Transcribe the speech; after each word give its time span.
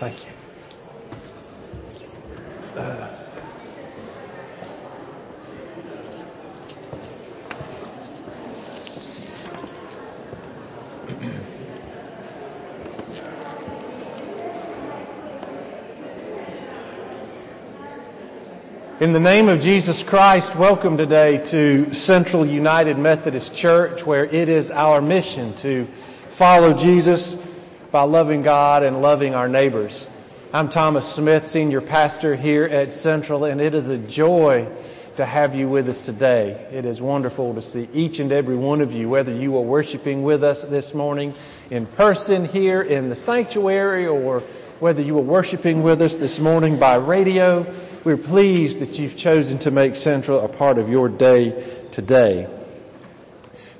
Thank 0.00 0.18
you. 0.26 0.41
In 19.02 19.12
the 19.12 19.18
name 19.18 19.48
of 19.48 19.58
Jesus 19.58 20.00
Christ, 20.08 20.52
welcome 20.56 20.96
today 20.96 21.38
to 21.50 21.92
Central 21.92 22.46
United 22.46 22.96
Methodist 22.96 23.52
Church, 23.56 24.06
where 24.06 24.26
it 24.26 24.48
is 24.48 24.70
our 24.72 25.00
mission 25.00 25.56
to 25.60 25.88
follow 26.38 26.72
Jesus 26.80 27.34
by 27.90 28.02
loving 28.04 28.44
God 28.44 28.84
and 28.84 29.02
loving 29.02 29.34
our 29.34 29.48
neighbors. 29.48 30.06
I'm 30.52 30.68
Thomas 30.68 31.16
Smith, 31.16 31.48
Senior 31.48 31.80
Pastor 31.80 32.36
here 32.36 32.62
at 32.66 32.92
Central, 33.02 33.46
and 33.46 33.60
it 33.60 33.74
is 33.74 33.90
a 33.90 34.06
joy 34.08 34.68
to 35.16 35.26
have 35.26 35.52
you 35.52 35.68
with 35.68 35.88
us 35.88 36.00
today. 36.06 36.68
It 36.70 36.86
is 36.86 37.00
wonderful 37.00 37.56
to 37.56 37.60
see 37.60 37.88
each 37.92 38.20
and 38.20 38.30
every 38.30 38.56
one 38.56 38.80
of 38.80 38.92
you, 38.92 39.08
whether 39.08 39.34
you 39.34 39.56
are 39.56 39.64
worshiping 39.64 40.22
with 40.22 40.44
us 40.44 40.64
this 40.70 40.92
morning 40.94 41.34
in 41.72 41.88
person 41.96 42.44
here 42.46 42.82
in 42.82 43.10
the 43.10 43.16
sanctuary 43.16 44.06
or 44.06 44.42
whether 44.78 45.02
you 45.02 45.18
are 45.18 45.24
worshiping 45.24 45.82
with 45.82 46.00
us 46.00 46.14
this 46.20 46.38
morning 46.40 46.78
by 46.78 46.94
radio. 46.94 47.81
We're 48.04 48.16
pleased 48.16 48.80
that 48.80 48.94
you've 48.94 49.16
chosen 49.16 49.60
to 49.60 49.70
make 49.70 49.94
Central 49.94 50.44
a 50.44 50.58
part 50.58 50.78
of 50.78 50.88
your 50.88 51.08
day 51.08 51.88
today. 51.92 52.48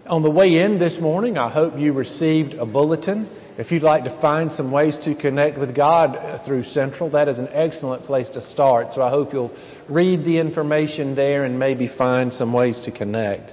On 0.07 0.23
the 0.23 0.31
way 0.31 0.59
in 0.59 0.79
this 0.79 0.97
morning, 1.01 1.37
I 1.37 1.51
hope 1.51 1.77
you 1.77 1.93
received 1.93 2.53
a 2.55 2.65
bulletin. 2.65 3.29
If 3.59 3.73
you'd 3.73 3.83
like 3.83 4.05
to 4.05 4.21
find 4.21 4.53
some 4.53 4.71
ways 4.71 4.97
to 5.03 5.17
connect 5.17 5.59
with 5.59 5.75
God 5.75 6.41
through 6.47 6.63
Central, 6.67 7.11
that 7.11 7.27
is 7.27 7.41
an 7.41 7.49
excellent 7.53 8.05
place 8.05 8.31
to 8.35 8.49
start. 8.53 8.95
So 8.95 9.03
I 9.03 9.11
hope 9.11 9.33
you'll 9.33 9.57
read 9.89 10.25
the 10.25 10.39
information 10.39 11.17
there 11.17 11.45
and 11.45 11.59
maybe 11.59 11.91
find 11.99 12.33
some 12.33 12.53
ways 12.53 12.81
to 12.85 12.97
connect. 12.97 13.51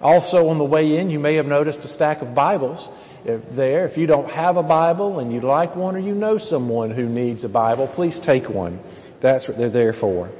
Also, 0.00 0.46
on 0.46 0.58
the 0.58 0.64
way 0.64 0.98
in, 0.98 1.10
you 1.10 1.18
may 1.18 1.34
have 1.34 1.46
noticed 1.46 1.80
a 1.80 1.88
stack 1.88 2.22
of 2.22 2.32
Bibles 2.32 2.88
there. 3.24 3.88
If 3.88 3.96
you 3.96 4.06
don't 4.06 4.30
have 4.30 4.56
a 4.56 4.62
Bible 4.62 5.18
and 5.18 5.32
you'd 5.32 5.42
like 5.42 5.74
one 5.74 5.96
or 5.96 5.98
you 5.98 6.14
know 6.14 6.38
someone 6.38 6.92
who 6.92 7.08
needs 7.08 7.42
a 7.42 7.48
Bible, 7.48 7.90
please 7.92 8.20
take 8.24 8.48
one. 8.48 8.78
That's 9.26 9.46
what 9.48 9.58
they're 9.58 9.68
there 9.68 9.92
for. 9.92 10.30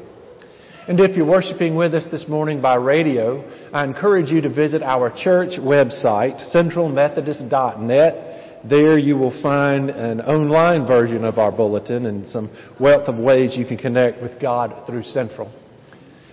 And 0.87 1.01
if 1.01 1.17
you're 1.17 1.27
worshiping 1.27 1.75
with 1.75 1.93
us 1.93 2.07
this 2.13 2.29
morning 2.29 2.63
by 2.63 2.77
radio, 2.77 3.43
I 3.73 3.83
encourage 3.83 4.31
you 4.31 4.41
to 4.43 4.49
visit 4.49 4.85
our 4.85 5.11
church 5.11 5.59
website, 5.59 6.39
centralmethodist.net. 6.55 8.69
There 8.71 8.97
you 8.97 9.17
will 9.17 9.43
find 9.43 9.91
an 9.91 10.21
online 10.21 10.87
version 10.87 11.25
of 11.25 11.39
our 11.39 11.51
bulletin 11.51 12.07
and 12.07 12.25
some 12.29 12.49
wealth 12.79 13.09
of 13.09 13.19
ways 13.19 13.57
you 13.57 13.67
can 13.67 13.77
connect 13.77 14.23
with 14.23 14.41
God 14.41 14.87
through 14.87 15.03
Central. 15.03 15.51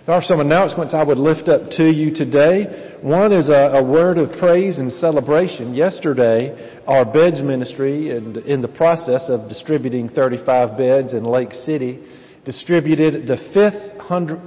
There 0.06 0.14
are 0.14 0.22
some 0.22 0.38
announcements 0.38 0.94
I 0.94 1.02
would 1.02 1.18
lift 1.18 1.48
up 1.48 1.72
to 1.72 1.90
you 1.90 2.14
today. 2.14 3.00
One 3.02 3.32
is 3.32 3.48
a, 3.48 3.78
a 3.78 3.82
word 3.82 4.18
of 4.18 4.38
praise 4.38 4.78
and 4.78 4.92
celebration. 4.92 5.74
Yesterday, 5.74 6.80
our 6.86 7.04
beds 7.04 7.42
ministry, 7.42 8.10
in, 8.10 8.36
in 8.46 8.62
the 8.62 8.68
process 8.68 9.28
of 9.28 9.48
distributing 9.48 10.08
35 10.08 10.78
beds 10.78 11.14
in 11.14 11.24
Lake 11.24 11.52
City, 11.52 12.22
distributed 12.44 13.26
the 13.26 13.36
fifth 13.52 14.00
hundred, 14.00 14.40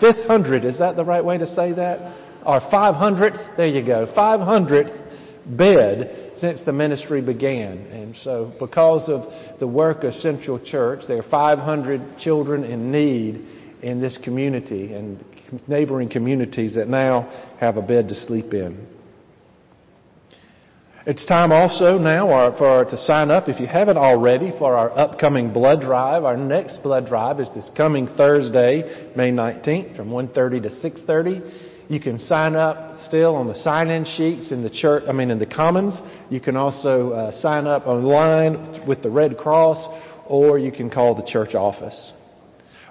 fifth 0.00 0.26
hundred, 0.26 0.64
is 0.64 0.78
that 0.78 0.96
the 0.96 1.04
right 1.04 1.24
way 1.24 1.38
to 1.38 1.46
say 1.46 1.72
that? 1.72 2.22
Or 2.44 2.60
500th, 2.60 3.56
there 3.56 3.68
you 3.68 3.84
go, 3.84 4.06
500th 4.14 5.56
bed 5.56 6.32
since 6.38 6.62
the 6.64 6.72
ministry 6.72 7.22
began. 7.22 7.78
And 7.78 8.16
so 8.22 8.52
because 8.60 9.08
of 9.08 9.58
the 9.60 9.66
work 9.66 10.04
of 10.04 10.14
Central 10.14 10.58
Church, 10.58 11.04
there 11.06 11.18
are 11.18 11.30
500 11.30 12.18
children 12.18 12.64
in 12.64 12.90
need 12.90 13.46
in 13.82 14.00
this 14.00 14.18
community 14.24 14.92
and 14.92 15.24
neighboring 15.68 16.08
communities 16.08 16.74
that 16.74 16.88
now 16.88 17.54
have 17.60 17.76
a 17.76 17.82
bed 17.82 18.08
to 18.08 18.14
sleep 18.14 18.52
in. 18.52 18.93
It's 21.06 21.26
time 21.26 21.52
also 21.52 21.98
now 21.98 22.30
uh, 22.30 22.56
for 22.56 22.90
to 22.90 22.96
sign 22.96 23.30
up 23.30 23.46
if 23.46 23.60
you 23.60 23.66
haven't 23.66 23.98
already 23.98 24.52
for 24.58 24.74
our 24.74 24.90
upcoming 24.98 25.52
blood 25.52 25.82
drive. 25.82 26.24
Our 26.24 26.38
next 26.38 26.82
blood 26.82 27.06
drive 27.06 27.40
is 27.40 27.50
this 27.54 27.70
coming 27.76 28.06
Thursday, 28.16 29.10
May 29.14 29.30
19th 29.30 29.96
from 29.96 30.08
1:30 30.08 30.62
to 30.62 30.70
6:30. 30.70 31.42
You 31.90 32.00
can 32.00 32.18
sign 32.18 32.56
up 32.56 32.96
still 33.00 33.36
on 33.36 33.46
the 33.46 33.54
sign-in 33.54 34.06
sheets 34.16 34.50
in 34.50 34.62
the 34.62 34.70
church, 34.70 35.04
I 35.06 35.12
mean 35.12 35.30
in 35.30 35.38
the 35.38 35.44
commons. 35.44 35.94
You 36.30 36.40
can 36.40 36.56
also 36.56 37.10
uh, 37.10 37.32
sign 37.32 37.66
up 37.66 37.86
online 37.86 38.86
with 38.86 39.02
the 39.02 39.10
Red 39.10 39.36
Cross 39.36 39.86
or 40.26 40.58
you 40.58 40.72
can 40.72 40.88
call 40.88 41.14
the 41.14 41.30
church 41.30 41.54
office. 41.54 42.14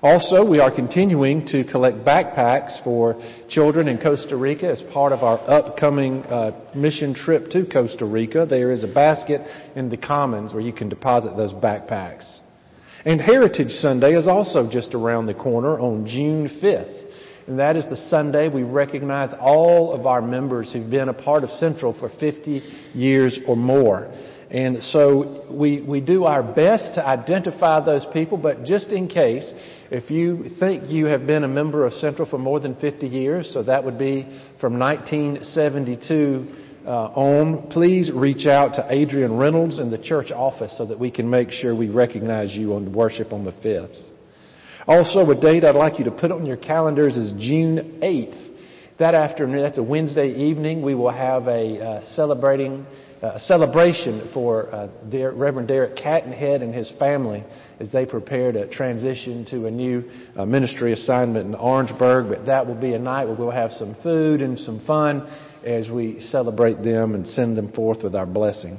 Also, 0.03 0.45
we 0.45 0.59
are 0.59 0.69
continuing 0.69 1.47
to 1.47 1.63
collect 1.63 1.99
backpacks 1.99 2.83
for 2.83 3.15
children 3.47 3.87
in 3.87 3.97
Costa 3.97 4.35
Rica 4.35 4.67
as 4.69 4.81
part 4.91 5.13
of 5.13 5.19
our 5.23 5.39
upcoming 5.49 6.23
uh, 6.23 6.51
mission 6.75 7.13
trip 7.15 7.49
to 7.51 7.65
Costa 7.65 8.05
Rica. 8.05 8.45
There 8.45 8.73
is 8.73 8.83
a 8.83 8.93
basket 8.93 9.39
in 9.77 9.87
the 9.87 9.95
Commons 9.95 10.51
where 10.51 10.61
you 10.61 10.73
can 10.73 10.89
deposit 10.89 11.37
those 11.37 11.53
backpacks. 11.53 12.41
And 13.05 13.21
Heritage 13.21 13.69
Sunday 13.69 14.17
is 14.17 14.27
also 14.27 14.69
just 14.69 14.93
around 14.93 15.27
the 15.27 15.33
corner 15.33 15.79
on 15.79 16.05
June 16.05 16.49
5th. 16.61 17.47
And 17.47 17.59
that 17.59 17.77
is 17.77 17.85
the 17.85 17.95
Sunday 18.09 18.49
we 18.49 18.63
recognize 18.63 19.33
all 19.39 19.93
of 19.93 20.05
our 20.05 20.21
members 20.21 20.73
who've 20.73 20.89
been 20.89 21.07
a 21.07 21.13
part 21.13 21.45
of 21.45 21.49
Central 21.51 21.97
for 21.97 22.09
50 22.19 22.61
years 22.93 23.39
or 23.47 23.55
more. 23.55 24.11
And 24.53 24.83
so 24.83 25.47
we, 25.49 25.81
we 25.81 25.99
do 25.99 26.25
our 26.25 26.43
best 26.43 26.93
to 26.93 27.05
identify 27.05 27.83
those 27.83 28.05
people, 28.13 28.37
but 28.37 28.63
just 28.63 28.89
in 28.89 29.07
case, 29.07 29.51
if 29.89 30.11
you 30.11 30.45
think 30.59 30.89
you 30.89 31.07
have 31.07 31.25
been 31.25 31.43
a 31.43 31.47
member 31.47 31.87
of 31.87 31.93
Central 31.93 32.29
for 32.29 32.37
more 32.37 32.59
than 32.59 32.75
50 32.75 33.07
years, 33.07 33.49
so 33.51 33.63
that 33.63 33.83
would 33.83 33.97
be 33.97 34.21
from 34.61 34.77
1972 34.77 36.47
uh, 36.85 36.89
on, 36.89 37.67
please 37.71 38.11
reach 38.13 38.45
out 38.45 38.75
to 38.75 38.85
Adrian 38.89 39.37
Reynolds 39.37 39.79
in 39.79 39.89
the 39.89 39.97
church 39.97 40.29
office 40.29 40.75
so 40.77 40.85
that 40.85 40.99
we 40.99 41.09
can 41.09 41.27
make 41.27 41.49
sure 41.49 41.75
we 41.75 41.89
recognize 41.89 42.53
you 42.53 42.75
on 42.75 42.93
worship 42.93 43.33
on 43.33 43.43
the 43.43 43.53
5th. 43.53 44.11
Also, 44.85 45.27
a 45.31 45.41
date 45.41 45.63
I'd 45.63 45.73
like 45.73 45.97
you 45.97 46.05
to 46.05 46.11
put 46.11 46.31
on 46.31 46.45
your 46.45 46.57
calendars 46.57 47.17
is 47.17 47.31
June 47.39 47.99
8th. 48.03 48.51
That 48.99 49.15
afternoon, 49.15 49.63
that's 49.63 49.79
a 49.79 49.83
Wednesday 49.83 50.31
evening, 50.31 50.83
we 50.83 50.93
will 50.93 51.11
have 51.11 51.47
a 51.47 51.79
uh, 51.79 52.03
celebrating 52.13 52.85
a 53.23 53.39
celebration 53.39 54.29
for 54.33 54.73
uh, 54.75 54.89
Reverend 55.11 55.69
Derek 55.69 55.95
Cattenhead 55.95 56.61
and 56.61 56.73
his 56.73 56.91
family 56.99 57.41
as 57.79 57.89
they 57.89 58.05
prepare 58.05 58.51
to 58.51 58.67
transition 58.67 59.45
to 59.45 59.65
a 59.67 59.71
new 59.71 60.03
uh, 60.35 60.45
ministry 60.45 60.91
assignment 60.91 61.47
in 61.47 61.55
Orangeburg. 61.55 62.27
But 62.27 62.45
that 62.47 62.67
will 62.67 62.75
be 62.75 62.93
a 62.93 62.99
night 62.99 63.25
where 63.25 63.35
we'll 63.35 63.51
have 63.51 63.71
some 63.71 63.95
food 64.03 64.41
and 64.41 64.59
some 64.59 64.85
fun 64.85 65.25
as 65.65 65.89
we 65.89 66.19
celebrate 66.19 66.83
them 66.83 67.15
and 67.15 67.25
send 67.25 67.57
them 67.57 67.71
forth 67.71 68.03
with 68.03 68.13
our 68.13 68.25
blessing. 68.25 68.77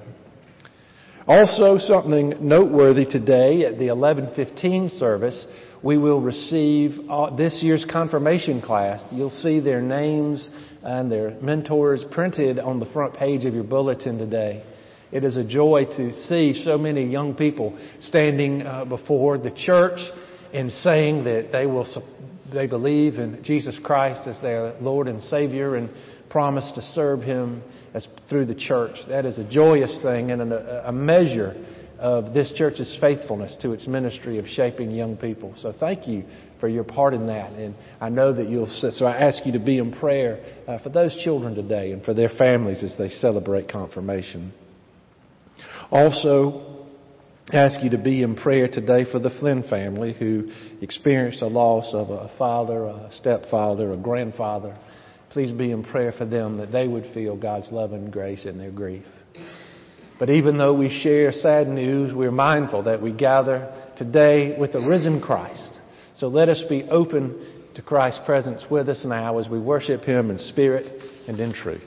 Also, 1.26 1.78
something 1.78 2.34
noteworthy 2.46 3.06
today 3.06 3.64
at 3.64 3.78
the 3.78 3.86
11:15 3.86 4.90
service, 4.98 5.46
we 5.82 5.96
will 5.96 6.20
receive 6.20 7.00
uh, 7.08 7.34
this 7.34 7.62
year's 7.62 7.86
confirmation 7.90 8.60
class. 8.60 9.02
You'll 9.10 9.30
see 9.30 9.60
their 9.60 9.80
names 9.80 10.50
and 10.84 11.10
their 11.10 11.30
mentors 11.40 12.04
printed 12.10 12.58
on 12.58 12.78
the 12.78 12.86
front 12.86 13.14
page 13.14 13.44
of 13.44 13.54
your 13.54 13.64
bulletin 13.64 14.18
today. 14.18 14.62
It 15.10 15.24
is 15.24 15.36
a 15.36 15.44
joy 15.44 15.84
to 15.96 16.12
see 16.26 16.62
so 16.64 16.76
many 16.76 17.06
young 17.06 17.34
people 17.34 17.78
standing 18.00 18.62
uh, 18.62 18.84
before 18.84 19.38
the 19.38 19.50
church 19.50 19.98
and 20.52 20.70
saying 20.72 21.24
that 21.24 21.50
they 21.52 21.66
will 21.66 21.86
they 22.52 22.66
believe 22.66 23.14
in 23.14 23.42
Jesus 23.42 23.78
Christ 23.82 24.22
as 24.26 24.40
their 24.40 24.74
Lord 24.80 25.08
and 25.08 25.22
Savior 25.22 25.76
and 25.76 25.88
promise 26.30 26.70
to 26.74 26.82
serve 26.82 27.20
Him 27.22 27.62
as 27.94 28.06
through 28.28 28.46
the 28.46 28.54
church. 28.54 28.96
That 29.08 29.24
is 29.24 29.38
a 29.38 29.48
joyous 29.48 30.00
thing 30.02 30.30
and 30.30 30.52
a, 30.52 30.88
a 30.88 30.92
measure 30.92 31.54
of 31.98 32.34
this 32.34 32.52
church's 32.56 32.96
faithfulness 33.00 33.56
to 33.62 33.72
its 33.72 33.86
ministry 33.86 34.38
of 34.38 34.46
shaping 34.46 34.90
young 34.90 35.16
people. 35.16 35.54
So 35.60 35.72
thank 35.78 36.08
you 36.08 36.24
for 36.60 36.68
your 36.68 36.84
part 36.84 37.14
in 37.14 37.26
that. 37.28 37.52
And 37.52 37.74
I 38.00 38.08
know 38.08 38.32
that 38.32 38.48
you'll, 38.48 38.66
so 38.66 39.04
I 39.04 39.16
ask 39.16 39.44
you 39.46 39.52
to 39.52 39.64
be 39.64 39.78
in 39.78 39.92
prayer 39.92 40.44
uh, 40.66 40.78
for 40.80 40.88
those 40.88 41.16
children 41.22 41.54
today 41.54 41.92
and 41.92 42.04
for 42.04 42.14
their 42.14 42.30
families 42.30 42.82
as 42.82 42.96
they 42.98 43.08
celebrate 43.08 43.70
confirmation. 43.70 44.52
Also, 45.90 46.86
ask 47.52 47.82
you 47.82 47.90
to 47.90 48.02
be 48.02 48.22
in 48.22 48.34
prayer 48.34 48.68
today 48.68 49.04
for 49.10 49.18
the 49.18 49.30
Flynn 49.38 49.62
family 49.68 50.14
who 50.14 50.50
experienced 50.80 51.42
a 51.42 51.46
loss 51.46 51.92
of 51.92 52.10
a 52.10 52.32
father, 52.38 52.84
a 52.84 53.10
stepfather, 53.16 53.92
a 53.92 53.96
grandfather. 53.96 54.76
Please 55.30 55.50
be 55.52 55.70
in 55.70 55.84
prayer 55.84 56.12
for 56.16 56.24
them 56.24 56.58
that 56.58 56.72
they 56.72 56.88
would 56.88 57.12
feel 57.12 57.36
God's 57.36 57.70
love 57.70 57.92
and 57.92 58.12
grace 58.12 58.46
in 58.46 58.56
their 58.56 58.70
grief. 58.70 59.04
But 60.18 60.30
even 60.30 60.58
though 60.58 60.74
we 60.74 61.00
share 61.02 61.32
sad 61.32 61.66
news, 61.66 62.14
we're 62.14 62.30
mindful 62.30 62.84
that 62.84 63.02
we 63.02 63.12
gather 63.12 63.72
today 63.96 64.56
with 64.58 64.72
the 64.72 64.80
risen 64.80 65.20
Christ. 65.20 65.72
So 66.14 66.28
let 66.28 66.48
us 66.48 66.62
be 66.68 66.84
open 66.84 67.72
to 67.74 67.82
Christ's 67.82 68.20
presence 68.24 68.62
with 68.70 68.88
us 68.88 69.04
now 69.04 69.38
as 69.38 69.48
we 69.48 69.58
worship 69.58 70.02
Him 70.02 70.30
in 70.30 70.38
spirit 70.38 70.86
and 71.26 71.38
in 71.40 71.52
truth. 71.52 71.82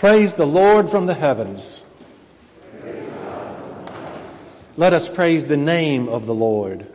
Praise 0.00 0.32
the 0.38 0.46
Lord 0.46 0.88
from 0.88 1.06
the 1.06 1.14
heavens. 1.14 1.82
Let 4.78 4.94
us 4.94 5.06
praise 5.14 5.46
the 5.46 5.58
name 5.58 6.08
of 6.08 6.24
the 6.24 6.32
Lord. 6.32 6.86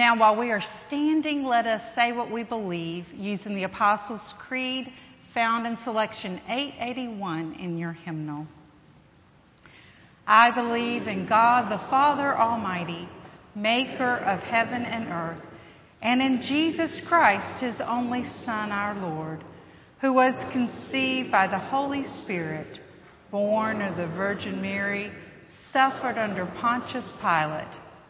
Now, 0.00 0.18
while 0.18 0.34
we 0.34 0.50
are 0.50 0.62
standing, 0.86 1.44
let 1.44 1.66
us 1.66 1.82
say 1.94 2.12
what 2.12 2.32
we 2.32 2.42
believe 2.42 3.04
using 3.12 3.54
the 3.54 3.64
Apostles' 3.64 4.32
Creed 4.48 4.90
found 5.34 5.66
in 5.66 5.76
selection 5.84 6.40
881 6.48 7.56
in 7.60 7.76
your 7.76 7.92
hymnal. 7.92 8.46
I 10.26 10.52
believe 10.52 11.06
in 11.06 11.28
God 11.28 11.70
the 11.70 11.86
Father 11.90 12.34
Almighty, 12.34 13.10
maker 13.54 14.16
of 14.16 14.40
heaven 14.40 14.84
and 14.86 15.08
earth, 15.08 15.44
and 16.00 16.22
in 16.22 16.40
Jesus 16.48 17.02
Christ, 17.06 17.62
his 17.62 17.78
only 17.86 18.24
Son, 18.46 18.72
our 18.72 18.94
Lord, 18.94 19.44
who 20.00 20.14
was 20.14 20.32
conceived 20.50 21.30
by 21.30 21.46
the 21.46 21.58
Holy 21.58 22.06
Spirit, 22.24 22.80
born 23.30 23.82
of 23.82 23.98
the 23.98 24.06
Virgin 24.06 24.62
Mary, 24.62 25.12
suffered 25.74 26.16
under 26.16 26.46
Pontius 26.58 27.04
Pilate 27.20 27.76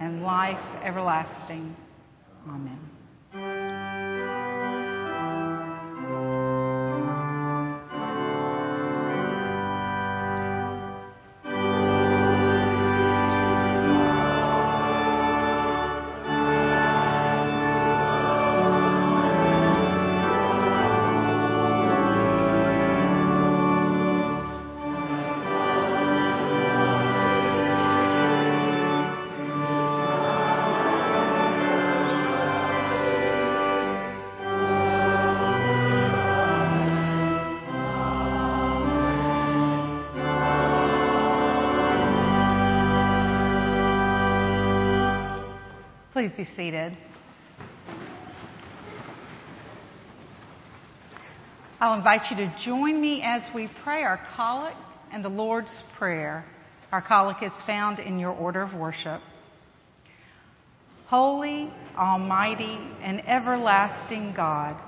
and 0.00 0.22
life 0.22 0.58
everlasting. 0.82 1.74
Amen. 2.48 2.93
Be 46.44 46.56
seated. 46.56 46.96
I'll 51.80 51.96
invite 51.96 52.30
you 52.30 52.36
to 52.36 52.54
join 52.64 53.00
me 53.00 53.22
as 53.22 53.42
we 53.54 53.68
pray 53.82 54.02
our 54.02 54.20
collect 54.36 54.76
and 55.12 55.24
the 55.24 55.28
Lord's 55.28 55.72
Prayer. 55.98 56.44
Our 56.92 57.02
collect 57.02 57.42
is 57.42 57.52
found 57.66 57.98
in 57.98 58.18
your 58.18 58.32
order 58.32 58.62
of 58.62 58.74
worship. 58.74 59.20
Holy, 61.06 61.70
Almighty, 61.96 62.78
and 63.02 63.26
everlasting 63.26 64.32
God, 64.34 64.80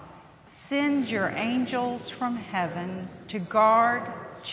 send 0.69 1.09
your 1.09 1.29
angels 1.29 2.13
from 2.19 2.37
heaven 2.37 3.09
to 3.29 3.39
guard, 3.39 4.03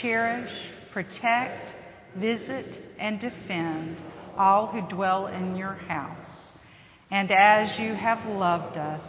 cherish, 0.01 0.51
protect, 0.91 1.73
visit, 2.19 2.77
and 2.99 3.19
defend 3.19 4.01
all 4.37 4.67
who 4.67 4.81
dwell 4.93 5.27
in 5.27 5.55
your 5.55 5.73
house. 5.73 6.42
And 7.13 7.31
as 7.31 7.77
you 7.77 7.93
have 7.93 8.27
loved 8.27 8.75
us, 8.75 9.03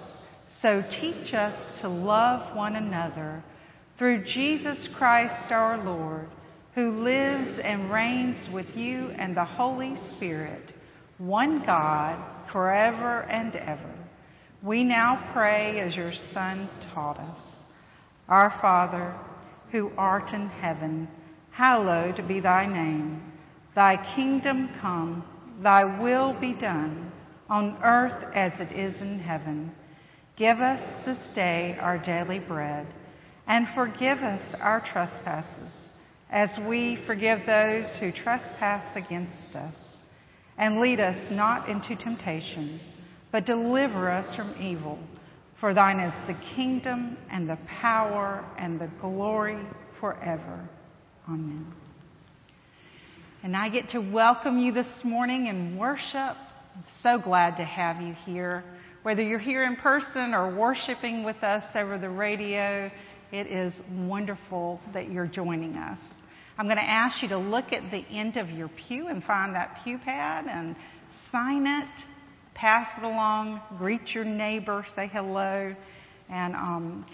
so 0.60 0.82
teach 1.00 1.32
us 1.32 1.54
to 1.80 1.88
love 1.88 2.54
one 2.54 2.76
another 2.76 3.42
through 3.98 4.26
Jesus 4.26 4.90
Christ 4.98 5.50
our 5.50 5.82
Lord, 5.82 6.28
who 6.74 7.02
lives 7.02 7.58
and 7.64 7.90
reigns 7.90 8.36
with 8.52 8.66
you 8.74 9.08
and 9.18 9.34
the 9.34 9.46
Holy 9.46 9.96
Spirit, 10.14 10.74
one 11.16 11.62
God, 11.64 12.22
forever 12.52 13.22
and 13.22 13.56
ever. 13.56 13.94
We 14.62 14.84
now 14.84 15.30
pray 15.32 15.80
as 15.80 15.96
your 15.96 16.12
Son 16.34 16.68
taught 16.92 17.18
us. 17.18 17.40
Our 18.28 18.50
Father, 18.60 19.18
who 19.72 19.90
art 19.96 20.34
in 20.34 20.48
heaven, 20.48 21.08
hallowed 21.52 22.28
be 22.28 22.40
thy 22.40 22.66
name. 22.66 23.32
Thy 23.74 23.96
kingdom 24.14 24.68
come, 24.82 25.24
thy 25.62 26.02
will 26.02 26.38
be 26.38 26.52
done, 26.52 27.12
on 27.54 27.78
earth 27.84 28.34
as 28.34 28.52
it 28.58 28.72
is 28.76 29.00
in 29.00 29.16
heaven. 29.20 29.70
Give 30.36 30.58
us 30.58 30.82
this 31.06 31.20
day 31.36 31.78
our 31.80 31.98
daily 31.98 32.40
bread 32.40 32.84
and 33.46 33.68
forgive 33.76 34.18
us 34.18 34.56
our 34.58 34.80
trespasses, 34.80 35.72
as 36.30 36.50
we 36.68 36.98
forgive 37.06 37.46
those 37.46 37.84
who 38.00 38.10
trespass 38.10 38.96
against 38.96 39.54
us. 39.54 39.76
And 40.58 40.80
lead 40.80 40.98
us 40.98 41.30
not 41.30 41.68
into 41.68 41.94
temptation, 41.94 42.80
but 43.30 43.46
deliver 43.46 44.10
us 44.10 44.34
from 44.34 44.56
evil. 44.60 44.98
For 45.60 45.72
thine 45.74 46.00
is 46.00 46.12
the 46.26 46.36
kingdom 46.56 47.16
and 47.30 47.48
the 47.48 47.58
power 47.80 48.44
and 48.58 48.80
the 48.80 48.90
glory 49.00 49.64
forever. 50.00 50.68
Amen. 51.28 51.72
And 53.44 53.56
I 53.56 53.68
get 53.68 53.90
to 53.90 54.00
welcome 54.00 54.58
you 54.58 54.72
this 54.72 55.04
morning 55.04 55.46
in 55.46 55.76
worship. 55.76 56.36
So 57.02 57.18
glad 57.18 57.56
to 57.58 57.64
have 57.64 58.00
you 58.00 58.14
here. 58.24 58.64
Whether 59.02 59.22
you're 59.22 59.38
here 59.38 59.64
in 59.64 59.76
person 59.76 60.34
or 60.34 60.56
worshiping 60.56 61.22
with 61.24 61.42
us 61.42 61.62
over 61.74 61.98
the 61.98 62.08
radio, 62.08 62.90
it 63.30 63.46
is 63.46 63.74
wonderful 63.92 64.80
that 64.92 65.10
you're 65.10 65.26
joining 65.26 65.76
us. 65.76 65.98
I'm 66.56 66.66
going 66.66 66.78
to 66.78 66.82
ask 66.82 67.22
you 67.22 67.28
to 67.28 67.38
look 67.38 67.72
at 67.72 67.90
the 67.90 68.04
end 68.10 68.36
of 68.36 68.48
your 68.48 68.70
pew 68.88 69.08
and 69.08 69.22
find 69.24 69.54
that 69.54 69.78
pew 69.84 69.98
pad 69.98 70.46
and 70.46 70.74
sign 71.30 71.66
it, 71.66 71.88
pass 72.54 72.88
it 72.96 73.04
along, 73.04 73.60
greet 73.78 74.08
your 74.14 74.24
neighbor, 74.24 74.84
say 74.96 75.10
hello. 75.12 75.74
And 76.30 76.54
um, 76.54 77.06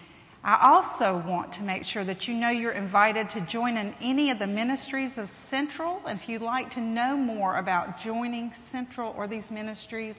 I 0.42 0.72
also 0.72 1.22
want 1.28 1.52
to 1.54 1.62
make 1.62 1.84
sure 1.84 2.02
that 2.04 2.26
you 2.26 2.32
know 2.32 2.48
you're 2.48 2.72
invited 2.72 3.28
to 3.30 3.46
join 3.46 3.76
in 3.76 3.94
any 4.00 4.30
of 4.30 4.38
the 4.38 4.46
ministries 4.46 5.12
of 5.18 5.28
Central. 5.50 6.00
And 6.06 6.18
if 6.18 6.28
you'd 6.30 6.40
like 6.40 6.70
to 6.72 6.80
know 6.80 7.14
more 7.14 7.58
about 7.58 8.00
joining 8.02 8.50
Central 8.72 9.12
or 9.16 9.28
these 9.28 9.50
ministries, 9.50 10.16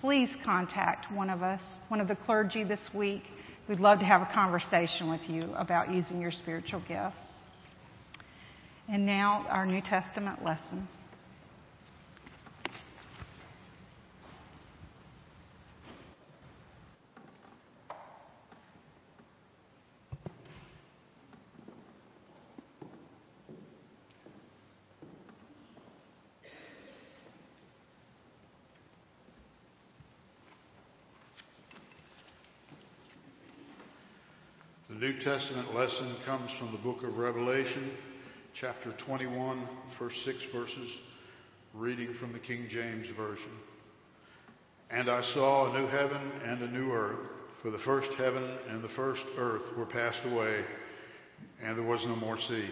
please 0.00 0.28
contact 0.44 1.12
one 1.12 1.30
of 1.30 1.42
us, 1.42 1.60
one 1.88 2.00
of 2.00 2.06
the 2.06 2.14
clergy 2.14 2.62
this 2.62 2.80
week. 2.94 3.22
We'd 3.68 3.80
love 3.80 3.98
to 3.98 4.04
have 4.04 4.22
a 4.22 4.32
conversation 4.32 5.10
with 5.10 5.22
you 5.28 5.52
about 5.56 5.90
using 5.90 6.20
your 6.20 6.30
spiritual 6.30 6.80
gifts. 6.86 7.16
And 8.88 9.04
now, 9.04 9.46
our 9.48 9.66
New 9.66 9.80
Testament 9.80 10.44
lesson. 10.44 10.86
New 35.06 35.22
Testament 35.22 35.72
lesson 35.72 36.16
comes 36.26 36.50
from 36.58 36.72
the 36.72 36.78
book 36.78 37.04
of 37.04 37.16
Revelation, 37.16 37.92
chapter 38.60 38.92
21, 39.06 39.68
first 40.00 40.16
six 40.24 40.36
verses, 40.52 40.96
reading 41.74 42.12
from 42.18 42.32
the 42.32 42.40
King 42.40 42.66
James 42.68 43.06
Version. 43.16 43.52
And 44.90 45.08
I 45.08 45.22
saw 45.32 45.70
a 45.70 45.80
new 45.80 45.86
heaven 45.86 46.32
and 46.44 46.60
a 46.60 46.72
new 46.72 46.90
earth, 46.90 47.20
for 47.62 47.70
the 47.70 47.78
first 47.84 48.08
heaven 48.18 48.58
and 48.68 48.82
the 48.82 48.88
first 48.96 49.22
earth 49.38 49.62
were 49.78 49.86
passed 49.86 50.22
away, 50.24 50.64
and 51.62 51.78
there 51.78 51.86
was 51.86 52.04
no 52.04 52.16
more 52.16 52.38
sea. 52.40 52.68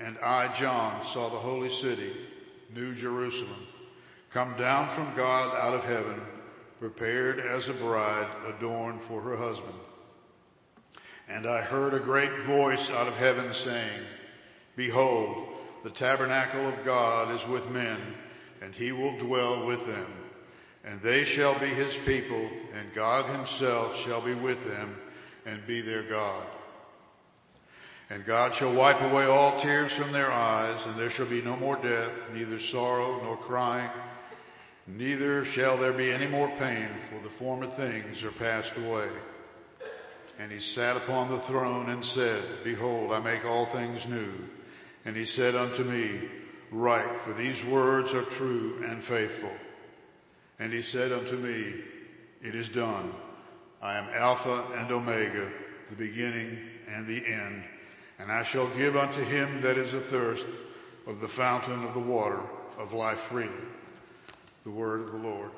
And 0.00 0.18
I, 0.18 0.58
John, 0.60 1.04
saw 1.14 1.30
the 1.30 1.38
holy 1.38 1.70
city, 1.82 2.14
New 2.74 2.96
Jerusalem, 2.96 3.64
come 4.34 4.56
down 4.58 4.96
from 4.96 5.16
God 5.16 5.54
out 5.54 5.74
of 5.74 5.84
heaven, 5.84 6.20
prepared 6.80 7.38
as 7.38 7.68
a 7.68 7.74
bride 7.74 8.56
adorned 8.56 9.02
for 9.06 9.20
her 9.20 9.36
husband. 9.36 9.78
And 11.28 11.46
I 11.46 11.62
heard 11.62 11.94
a 11.94 12.04
great 12.04 12.46
voice 12.46 12.88
out 12.90 13.06
of 13.06 13.14
heaven 13.14 13.52
saying, 13.64 14.00
Behold, 14.76 15.56
the 15.84 15.90
tabernacle 15.90 16.68
of 16.68 16.84
God 16.84 17.34
is 17.34 17.50
with 17.50 17.70
men, 17.70 18.00
and 18.62 18.74
he 18.74 18.92
will 18.92 19.18
dwell 19.18 19.66
with 19.66 19.80
them. 19.80 20.06
And 20.84 21.02
they 21.02 21.24
shall 21.36 21.60
be 21.60 21.68
his 21.68 21.94
people, 22.06 22.50
and 22.74 22.94
God 22.94 23.26
himself 23.36 23.92
shall 24.06 24.24
be 24.24 24.34
with 24.34 24.58
them, 24.66 24.96
and 25.44 25.66
be 25.66 25.82
their 25.82 26.08
God. 26.08 26.46
And 28.10 28.24
God 28.24 28.52
shall 28.58 28.74
wipe 28.74 29.00
away 29.02 29.24
all 29.24 29.60
tears 29.62 29.92
from 29.98 30.12
their 30.12 30.32
eyes, 30.32 30.82
and 30.86 30.98
there 30.98 31.10
shall 31.10 31.28
be 31.28 31.42
no 31.42 31.56
more 31.56 31.76
death, 31.76 32.12
neither 32.32 32.58
sorrow 32.72 33.22
nor 33.22 33.36
crying, 33.36 33.90
neither 34.86 35.44
shall 35.54 35.78
there 35.78 35.92
be 35.92 36.10
any 36.10 36.26
more 36.26 36.48
pain, 36.58 36.88
for 37.10 37.22
the 37.22 37.34
former 37.38 37.66
things 37.76 38.22
are 38.22 38.32
passed 38.38 38.72
away. 38.78 39.08
And 40.38 40.52
he 40.52 40.60
sat 40.60 40.96
upon 40.96 41.30
the 41.30 41.44
throne 41.48 41.90
and 41.90 42.04
said, 42.04 42.64
Behold, 42.64 43.12
I 43.12 43.18
make 43.20 43.44
all 43.44 43.72
things 43.72 44.04
new. 44.08 44.32
And 45.04 45.16
he 45.16 45.24
said 45.24 45.56
unto 45.56 45.82
me, 45.82 46.28
Write, 46.70 47.24
for 47.24 47.34
these 47.34 47.60
words 47.72 48.08
are 48.12 48.38
true 48.38 48.84
and 48.84 49.02
faithful. 49.04 49.52
And 50.60 50.72
he 50.72 50.82
said 50.82 51.10
unto 51.10 51.36
me, 51.36 51.74
It 52.42 52.54
is 52.54 52.68
done. 52.74 53.12
I 53.82 53.98
am 53.98 54.08
Alpha 54.14 54.74
and 54.76 54.92
Omega, 54.92 55.50
the 55.90 55.96
beginning 55.96 56.58
and 56.94 57.06
the 57.06 57.16
end. 57.16 57.64
And 58.18 58.30
I 58.30 58.44
shall 58.52 58.76
give 58.76 58.96
unto 58.96 59.22
him 59.24 59.62
that 59.62 59.78
is 59.78 59.94
athirst 59.94 60.44
of 61.06 61.20
the 61.20 61.28
fountain 61.36 61.84
of 61.84 61.94
the 61.94 62.00
water 62.00 62.42
of 62.78 62.92
life 62.92 63.18
freely. 63.30 63.50
The 64.64 64.70
word 64.70 65.06
of 65.06 65.12
the 65.12 65.18
Lord. 65.18 65.50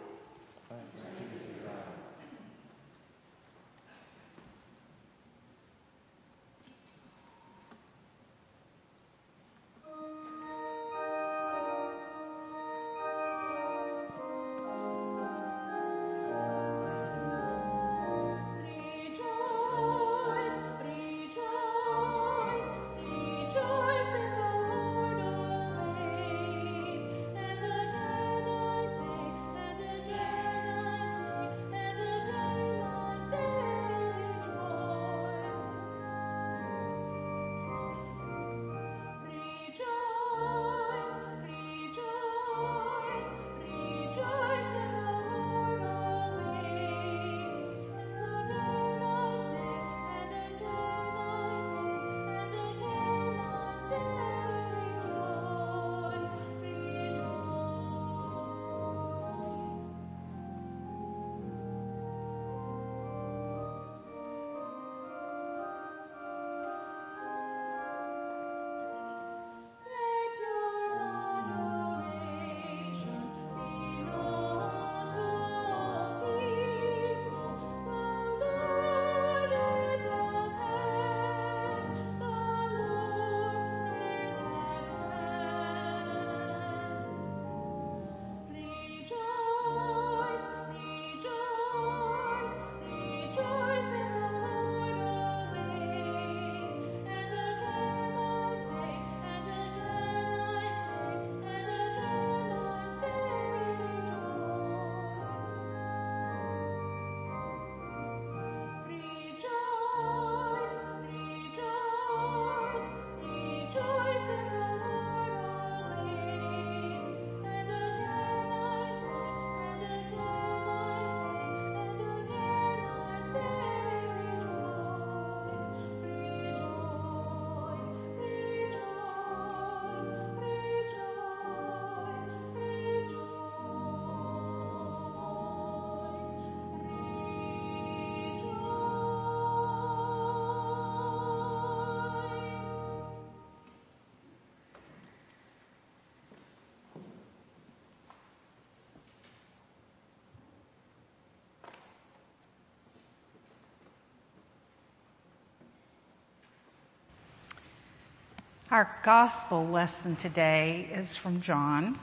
Our 158.70 158.88
gospel 159.04 159.66
lesson 159.66 160.16
today 160.22 160.88
is 160.94 161.18
from 161.24 161.42
John, 161.42 161.98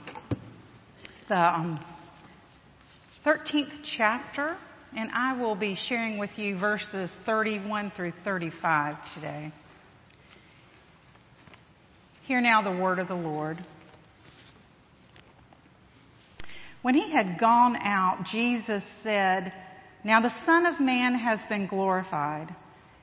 the 1.26 1.34
um, 1.34 1.82
13th 3.24 3.72
chapter, 3.96 4.54
and 4.94 5.10
I 5.14 5.40
will 5.40 5.54
be 5.54 5.78
sharing 5.88 6.18
with 6.18 6.28
you 6.36 6.58
verses 6.58 7.10
31 7.24 7.92
through 7.96 8.12
35 8.22 8.96
today. 9.14 9.50
Hear 12.26 12.42
now 12.42 12.60
the 12.60 12.78
word 12.78 12.98
of 12.98 13.08
the 13.08 13.14
Lord. 13.14 13.56
When 16.82 16.94
he 16.94 17.10
had 17.10 17.40
gone 17.40 17.76
out, 17.76 18.26
Jesus 18.30 18.82
said, 19.02 19.54
Now 20.04 20.20
the 20.20 20.34
Son 20.44 20.66
of 20.66 20.80
Man 20.80 21.14
has 21.14 21.38
been 21.48 21.66
glorified, 21.66 22.54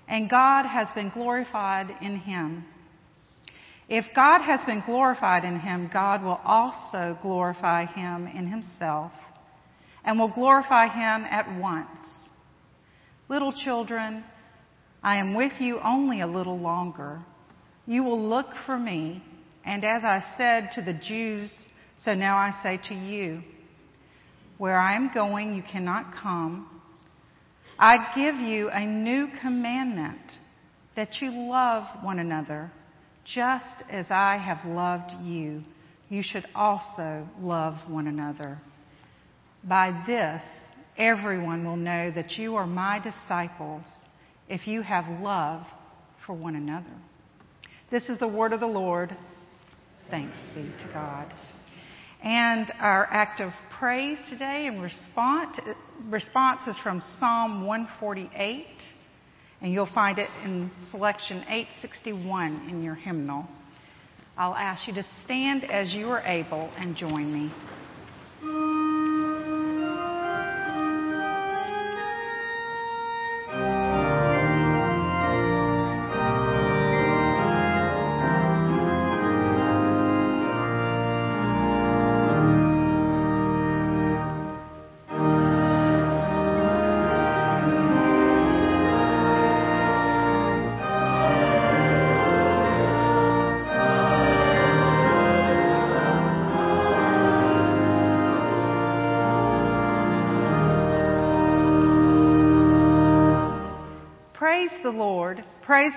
and 0.07 0.29
God 0.29 0.67
has 0.67 0.87
been 0.93 1.09
glorified 1.09 1.89
in 2.03 2.17
him. 2.17 2.63
If 3.87 4.05
God 4.15 4.41
has 4.41 4.63
been 4.65 4.81
glorified 4.85 5.45
in 5.45 5.59
him, 5.59 5.89
God 5.93 6.23
will 6.23 6.39
also 6.43 7.17
glorify 7.21 7.85
him 7.85 8.25
in 8.27 8.47
himself 8.47 9.11
and 10.03 10.19
will 10.19 10.31
glorify 10.33 10.87
him 10.87 11.25
at 11.29 11.59
once. 11.59 11.87
Little 13.27 13.53
children, 13.53 14.23
I 15.03 15.17
am 15.17 15.35
with 15.35 15.53
you 15.59 15.79
only 15.83 16.21
a 16.21 16.27
little 16.27 16.57
longer. 16.57 17.21
You 17.85 18.03
will 18.03 18.21
look 18.21 18.47
for 18.65 18.77
me, 18.77 19.23
and 19.63 19.83
as 19.83 20.03
I 20.03 20.19
said 20.37 20.69
to 20.73 20.81
the 20.81 20.99
Jews, 20.99 21.51
so 22.03 22.13
now 22.13 22.37
I 22.37 22.59
say 22.63 22.79
to 22.89 22.95
you, 22.95 23.41
where 24.57 24.79
I 24.79 24.95
am 24.95 25.11
going, 25.13 25.53
you 25.53 25.63
cannot 25.69 26.13
come. 26.21 26.81
I 27.77 28.13
give 28.15 28.35
you 28.35 28.69
a 28.69 28.85
new 28.85 29.27
commandment 29.41 30.31
that 30.95 31.21
you 31.21 31.29
love 31.31 31.83
one 32.03 32.19
another. 32.19 32.71
Just 33.33 33.83
as 33.89 34.07
I 34.11 34.37
have 34.37 34.65
loved 34.65 35.11
you, 35.23 35.61
you 36.09 36.21
should 36.23 36.45
also 36.53 37.27
love 37.39 37.75
one 37.89 38.07
another. 38.07 38.59
By 39.63 40.03
this, 40.05 40.43
everyone 40.97 41.65
will 41.65 41.75
know 41.75 42.11
that 42.11 42.33
you 42.33 42.55
are 42.55 42.67
my 42.67 42.99
disciples 42.99 43.83
if 44.47 44.67
you 44.67 44.83
have 44.83 45.21
love 45.21 45.65
for 46.25 46.33
one 46.33 46.55
another. 46.55 46.93
This 47.89 48.03
is 48.09 48.19
the 48.19 48.27
word 48.27 48.53
of 48.53 48.59
the 48.59 48.67
Lord. 48.67 49.15
Thanks 50.11 50.37
be 50.53 50.63
to 50.63 50.93
God. 50.93 51.33
And 52.23 52.71
our 52.79 53.07
act 53.09 53.41
of 53.41 53.51
praise 53.79 54.19
today 54.29 54.67
and 54.67 54.81
response, 54.81 55.59
response 56.09 56.61
is 56.67 56.77
from 56.83 57.01
Psalm 57.19 57.65
148. 57.65 58.65
And 59.61 59.73
you'll 59.73 59.89
find 59.93 60.19
it 60.19 60.29
in 60.43 60.71
selection 60.91 61.37
861 61.47 62.69
in 62.69 62.83
your 62.83 62.95
hymnal. 62.95 63.47
I'll 64.37 64.55
ask 64.55 64.87
you 64.87 64.93
to 64.95 65.05
stand 65.23 65.63
as 65.63 65.93
you 65.93 66.09
are 66.09 66.21
able 66.21 66.69
and 66.77 66.95
join 66.95 67.33
me. 67.33 67.53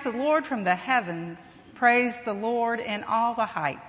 The 0.03 0.09
Lord 0.11 0.45
from 0.45 0.63
the 0.63 0.75
heavens. 0.75 1.37
Praise 1.75 2.13
the 2.25 2.33
Lord 2.33 2.79
in 2.79 3.03
all 3.03 3.35
the 3.35 3.45
heights. 3.45 3.79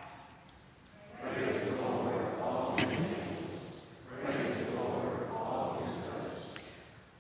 Praise 1.23 1.65
the 1.65 1.77
Lord, 1.83 2.25
all 2.41 2.77
Praise 4.23 4.57
the 4.67 4.77
Lord, 4.77 5.29
all 5.31 5.83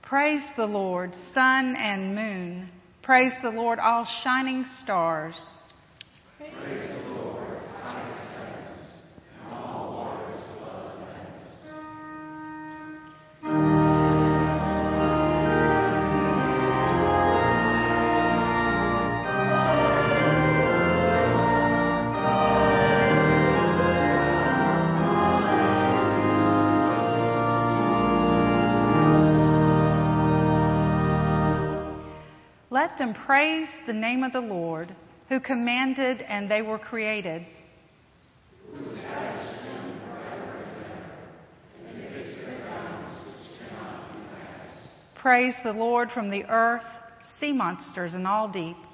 Praise 0.02 0.42
the 0.56 0.66
Lord, 0.66 1.14
sun 1.34 1.74
and 1.76 2.14
moon. 2.14 2.70
Praise 3.02 3.32
the 3.42 3.50
Lord, 3.50 3.78
all 3.78 4.06
shining 4.22 4.64
stars. 4.82 5.34
Praise 6.38 7.09
them 33.00 33.14
praise 33.14 33.68
the 33.86 33.92
name 33.94 34.22
of 34.22 34.32
the 34.32 34.40
Lord, 34.40 34.94
who 35.30 35.40
commanded 35.40 36.20
and 36.20 36.50
they 36.50 36.60
were 36.60 36.78
created. 36.78 37.46
Praise 45.14 45.54
the 45.64 45.72
Lord 45.72 46.10
from 46.10 46.30
the 46.30 46.44
earth, 46.44 46.84
sea 47.40 47.52
monsters 47.52 48.12
and 48.12 48.26
all 48.26 48.48
deeps. 48.48 48.88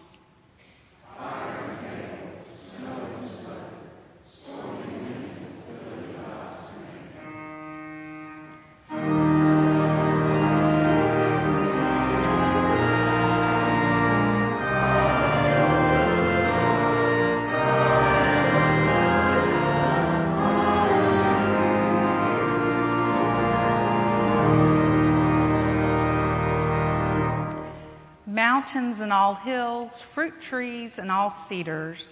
Mountains 28.56 29.00
and 29.00 29.12
all 29.12 29.34
hills, 29.34 30.02
fruit 30.14 30.32
trees 30.48 30.92
and 30.96 31.10
all 31.10 31.34
cedars. 31.46 32.02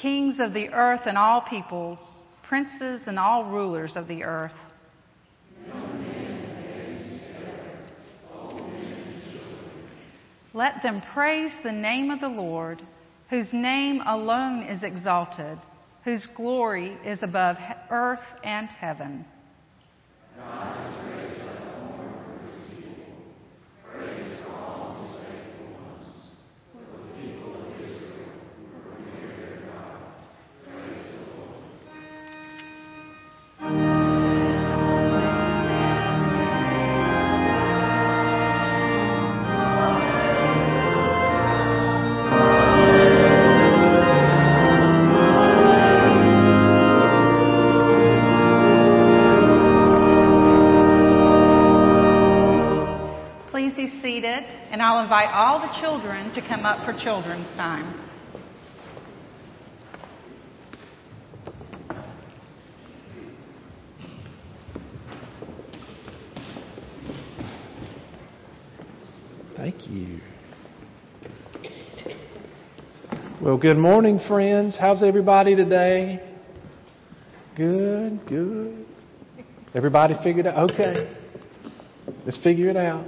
Kings 0.00 0.38
of 0.38 0.52
the 0.54 0.68
earth 0.68 1.00
and 1.06 1.18
all 1.18 1.40
peoples, 1.40 1.98
princes 2.48 3.02
and 3.06 3.18
all 3.18 3.50
rulers 3.50 3.94
of 3.96 4.06
the 4.06 4.22
earth. 4.22 4.52
Let 10.52 10.82
them 10.84 11.02
praise 11.12 11.52
the 11.64 11.72
name 11.72 12.12
of 12.12 12.20
the 12.20 12.28
Lord, 12.28 12.80
whose 13.28 13.48
name 13.52 14.00
alone 14.06 14.62
is 14.62 14.84
exalted, 14.84 15.58
whose 16.04 16.28
glory 16.36 16.96
is 17.04 17.24
above 17.24 17.56
earth 17.90 18.20
and 18.44 18.68
heaven. 18.68 19.24
God. 20.36 21.03
I'll 54.82 55.02
invite 55.02 55.28
all 55.32 55.60
the 55.60 55.80
children 55.80 56.32
to 56.34 56.40
come 56.40 56.64
up 56.64 56.84
for 56.84 56.98
children's 56.98 57.46
time. 57.56 58.00
Thank 69.56 69.88
you. 69.88 70.20
Well, 73.40 73.58
good 73.58 73.76
morning, 73.76 74.20
friends. 74.26 74.76
How's 74.78 75.02
everybody 75.02 75.54
today? 75.54 76.20
Good, 77.56 78.26
good. 78.26 78.86
Everybody 79.74 80.14
figured 80.24 80.46
out? 80.46 80.70
Okay. 80.70 81.14
Let's 82.24 82.42
figure 82.42 82.68
it 82.70 82.76
out. 82.76 83.06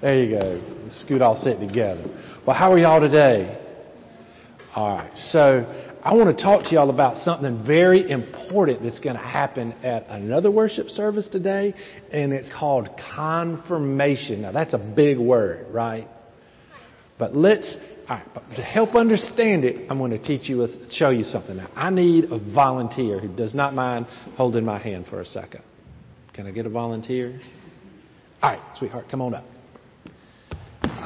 There 0.00 0.22
you 0.22 0.38
go. 0.38 0.62
Let's 0.84 1.00
scoot 1.00 1.22
all 1.22 1.40
sit 1.42 1.58
together. 1.58 2.04
Well, 2.46 2.56
how 2.56 2.72
are 2.72 2.78
y'all 2.78 3.00
today? 3.00 3.58
All 4.74 4.96
right. 4.96 5.10
So, 5.16 5.88
I 6.04 6.14
want 6.14 6.36
to 6.36 6.42
talk 6.42 6.62
to 6.64 6.70
y'all 6.70 6.90
about 6.90 7.16
something 7.16 7.64
very 7.66 8.08
important 8.08 8.82
that's 8.84 9.00
going 9.00 9.16
to 9.16 9.22
happen 9.22 9.72
at 9.82 10.06
another 10.08 10.50
worship 10.50 10.88
service 10.88 11.28
today, 11.30 11.74
and 12.12 12.32
it's 12.32 12.50
called 12.56 12.88
confirmation. 13.14 14.42
Now, 14.42 14.52
that's 14.52 14.74
a 14.74 14.78
big 14.78 15.18
word, 15.18 15.66
right? 15.74 16.06
But 17.18 17.34
let's, 17.34 17.76
to 18.06 18.62
help 18.62 18.94
understand 18.94 19.64
it, 19.64 19.90
I'm 19.90 19.98
going 19.98 20.12
to 20.12 20.22
teach 20.22 20.48
you, 20.48 20.66
show 20.92 21.10
you 21.10 21.24
something. 21.24 21.56
Now, 21.56 21.68
I 21.74 21.90
need 21.90 22.26
a 22.30 22.38
volunteer 22.54 23.18
who 23.18 23.28
does 23.34 23.54
not 23.54 23.74
mind 23.74 24.06
holding 24.36 24.64
my 24.64 24.78
hand 24.78 25.06
for 25.10 25.20
a 25.20 25.26
second. 25.26 25.62
Can 26.32 26.46
I 26.46 26.52
get 26.52 26.66
a 26.66 26.70
volunteer? 26.70 27.40
All 28.40 28.52
right, 28.52 28.60
sweetheart, 28.78 29.06
come 29.10 29.20
on 29.20 29.34
up. 29.34 29.44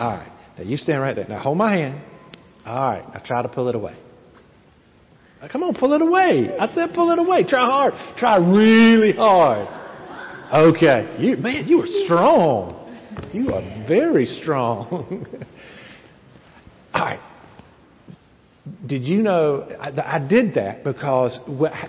All 0.03 0.11
right. 0.11 0.33
Now, 0.59 0.65
you 0.65 0.77
stand 0.77 1.01
right 1.01 1.15
there. 1.15 1.29
Now, 1.29 1.39
hold 1.39 1.59
my 1.59 1.71
hand. 1.77 2.03
All 2.67 2.91
right. 2.91 3.15
Now, 3.15 3.23
try 3.25 3.41
to 3.41 3.49
pull 3.49 3.69
it 3.69 3.77
away. 3.77 3.97
Now, 5.41 5.47
come 5.47 5.63
on, 5.63 5.75
pull 5.75 5.93
it 5.93 6.03
away. 6.03 6.51
I 6.59 6.67
said 6.75 6.93
pull 6.93 7.13
it 7.13 7.21
away. 7.21 7.45
Try 7.45 7.65
hard. 7.65 7.95
Try 8.19 8.37
really 8.39 9.13
hard. 9.13 9.69
Okay. 10.53 11.17
You, 11.21 11.37
man, 11.37 11.69
you 11.69 11.83
are 11.83 12.05
strong. 12.05 12.99
You 13.33 13.53
are 13.55 13.87
very 13.87 14.27
strong. 14.27 15.25
All 16.95 17.05
right. 17.05 17.21
Did 18.85 19.05
you 19.05 19.23
know 19.23 19.69
I, 19.81 20.17
I 20.17 20.19
did 20.19 20.55
that 20.55 20.83
because 20.83 21.39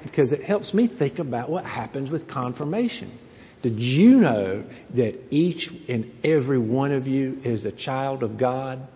because 0.04 0.32
it 0.32 0.44
helps 0.44 0.74
me 0.74 0.88
think 1.00 1.18
about 1.18 1.50
what 1.50 1.66
happens 1.66 2.12
with 2.12 2.30
confirmation. 2.30 3.18
Did 3.64 3.80
you 3.80 4.18
know 4.18 4.66
that 4.96 5.34
each 5.34 5.70
and 5.88 6.12
every 6.24 6.60
one 6.60 6.92
of 6.92 7.08
you 7.08 7.40
is 7.44 7.66
a 7.66 7.72
child 7.72 8.22
of 8.22 8.38
God? 8.38 8.88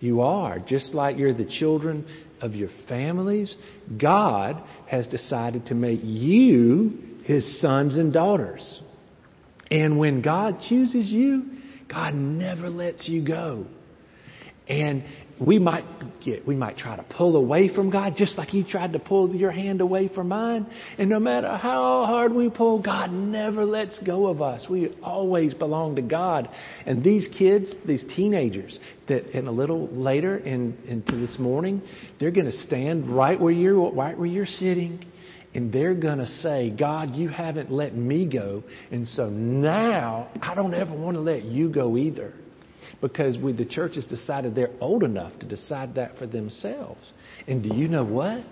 You 0.00 0.22
are, 0.22 0.58
just 0.58 0.94
like 0.94 1.16
you're 1.16 1.32
the 1.32 1.44
children 1.44 2.04
of 2.40 2.56
your 2.56 2.70
families. 2.88 3.56
God 4.00 4.60
has 4.88 5.06
decided 5.06 5.66
to 5.66 5.74
make 5.74 6.00
you 6.02 7.20
his 7.22 7.60
sons 7.60 7.96
and 7.96 8.12
daughters. 8.12 8.82
And 9.70 9.96
when 9.96 10.22
God 10.22 10.58
chooses 10.68 11.08
you, 11.08 11.44
God 11.88 12.14
never 12.14 12.68
lets 12.68 13.08
you 13.08 13.24
go. 13.24 13.66
And 14.66 15.04
we 15.40 15.58
might 15.58 15.84
get, 16.24 16.46
we 16.46 16.54
might 16.54 16.76
try 16.76 16.96
to 16.96 17.04
pull 17.16 17.36
away 17.36 17.74
from 17.74 17.90
God 17.90 18.14
just 18.16 18.38
like 18.38 18.48
He 18.48 18.64
tried 18.64 18.92
to 18.92 18.98
pull 18.98 19.34
your 19.34 19.50
hand 19.50 19.80
away 19.80 20.08
from 20.08 20.28
mine. 20.28 20.66
And 20.98 21.10
no 21.10 21.18
matter 21.18 21.48
how 21.48 22.04
hard 22.06 22.32
we 22.32 22.50
pull, 22.50 22.82
God 22.82 23.10
never 23.10 23.64
lets 23.64 23.98
go 24.00 24.26
of 24.26 24.40
us. 24.40 24.66
We 24.68 24.94
always 25.02 25.54
belong 25.54 25.96
to 25.96 26.02
God. 26.02 26.48
And 26.86 27.02
these 27.02 27.28
kids, 27.36 27.72
these 27.86 28.04
teenagers, 28.14 28.78
that 29.08 29.36
in 29.36 29.46
a 29.46 29.52
little 29.52 29.88
later 29.88 30.38
in, 30.38 30.76
into 30.86 31.16
this 31.16 31.38
morning, 31.38 31.82
they're 32.20 32.30
going 32.30 32.46
to 32.46 32.52
stand 32.52 33.10
right 33.14 33.40
where 33.40 33.52
you're, 33.52 33.92
right 33.92 34.16
where 34.16 34.28
you're 34.28 34.46
sitting. 34.46 35.04
And 35.54 35.70
they're 35.70 35.94
going 35.94 36.18
to 36.18 36.26
say, 36.26 36.70
God, 36.70 37.14
you 37.14 37.28
haven't 37.28 37.70
let 37.70 37.94
me 37.94 38.26
go. 38.26 38.64
And 38.90 39.06
so 39.06 39.28
now 39.28 40.30
I 40.40 40.54
don't 40.54 40.72
ever 40.72 40.94
want 40.96 41.16
to 41.16 41.20
let 41.20 41.44
you 41.44 41.68
go 41.68 41.96
either 41.98 42.32
because 43.00 43.36
we, 43.38 43.52
the 43.52 43.64
church 43.64 43.94
has 43.96 44.06
decided 44.06 44.54
they're 44.54 44.70
old 44.80 45.02
enough 45.02 45.38
to 45.40 45.46
decide 45.46 45.94
that 45.96 46.18
for 46.18 46.26
themselves. 46.26 47.12
And 47.46 47.62
do 47.62 47.74
you 47.74 47.88
know 47.88 48.04
what? 48.04 48.44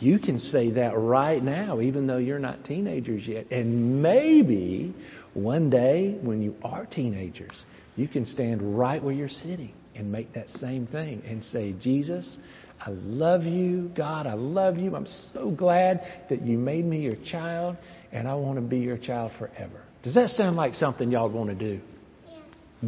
You 0.00 0.18
can 0.18 0.38
say 0.38 0.72
that 0.72 0.96
right 0.96 1.42
now, 1.42 1.80
even 1.80 2.06
though 2.06 2.18
you're 2.18 2.38
not 2.38 2.64
teenagers 2.64 3.26
yet. 3.26 3.50
And 3.50 4.02
maybe 4.02 4.94
one 5.34 5.70
day 5.70 6.18
when 6.22 6.42
you 6.42 6.56
are 6.62 6.86
teenagers, 6.86 7.52
you 7.94 8.08
can 8.08 8.26
stand 8.26 8.76
right 8.78 9.02
where 9.02 9.14
you're 9.14 9.28
sitting 9.28 9.72
and 9.94 10.12
make 10.12 10.34
that 10.34 10.48
same 10.50 10.86
thing 10.86 11.22
and 11.26 11.42
say, 11.44 11.74
Jesus, 11.80 12.36
I 12.80 12.90
love 12.90 13.44
you. 13.44 13.90
God, 13.96 14.26
I 14.26 14.34
love 14.34 14.76
you. 14.76 14.94
I'm 14.94 15.08
so 15.32 15.50
glad 15.50 16.02
that 16.28 16.42
you 16.42 16.58
made 16.58 16.84
me 16.84 17.00
your 17.00 17.16
child, 17.30 17.76
and 18.12 18.28
I 18.28 18.34
want 18.34 18.56
to 18.56 18.62
be 18.62 18.78
your 18.78 18.98
child 18.98 19.32
forever. 19.38 19.82
Does 20.02 20.14
that 20.14 20.28
sound 20.30 20.56
like 20.56 20.74
something 20.74 21.10
y'all 21.10 21.30
want 21.30 21.50
to 21.50 21.56
do? 21.56 21.80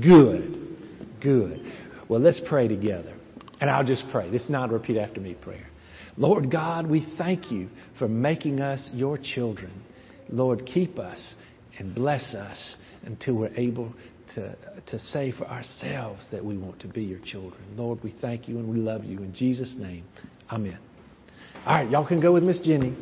Good. 0.02 0.76
Good. 1.20 1.72
Well, 2.08 2.20
let's 2.20 2.40
pray 2.48 2.68
together. 2.68 3.14
And 3.60 3.68
I'll 3.68 3.84
just 3.84 4.04
pray. 4.12 4.30
This 4.30 4.44
is 4.44 4.50
not 4.50 4.70
a 4.70 4.72
repeat 4.72 4.98
after 4.98 5.20
me 5.20 5.34
prayer. 5.34 5.66
Lord 6.16 6.50
God, 6.50 6.88
we 6.88 7.06
thank 7.16 7.50
you 7.50 7.68
for 7.98 8.08
making 8.08 8.60
us 8.60 8.88
your 8.92 9.18
children. 9.18 9.72
Lord, 10.28 10.66
keep 10.66 10.98
us 10.98 11.36
and 11.78 11.94
bless 11.94 12.34
us 12.34 12.76
until 13.04 13.36
we're 13.38 13.54
able 13.56 13.92
to, 14.34 14.56
to 14.88 14.98
say 14.98 15.32
for 15.32 15.46
ourselves 15.46 16.26
that 16.30 16.44
we 16.44 16.56
want 16.56 16.80
to 16.80 16.88
be 16.88 17.02
your 17.02 17.20
children. 17.20 17.62
Lord, 17.74 18.02
we 18.02 18.14
thank 18.20 18.48
you 18.48 18.58
and 18.58 18.68
we 18.68 18.76
love 18.76 19.04
you. 19.04 19.18
In 19.18 19.32
Jesus' 19.32 19.76
name, 19.78 20.04
amen. 20.50 20.78
All 21.64 21.82
right, 21.82 21.90
y'all 21.90 22.06
can 22.06 22.20
go 22.20 22.32
with 22.32 22.42
Miss 22.42 22.60
Jenny. 22.60 22.96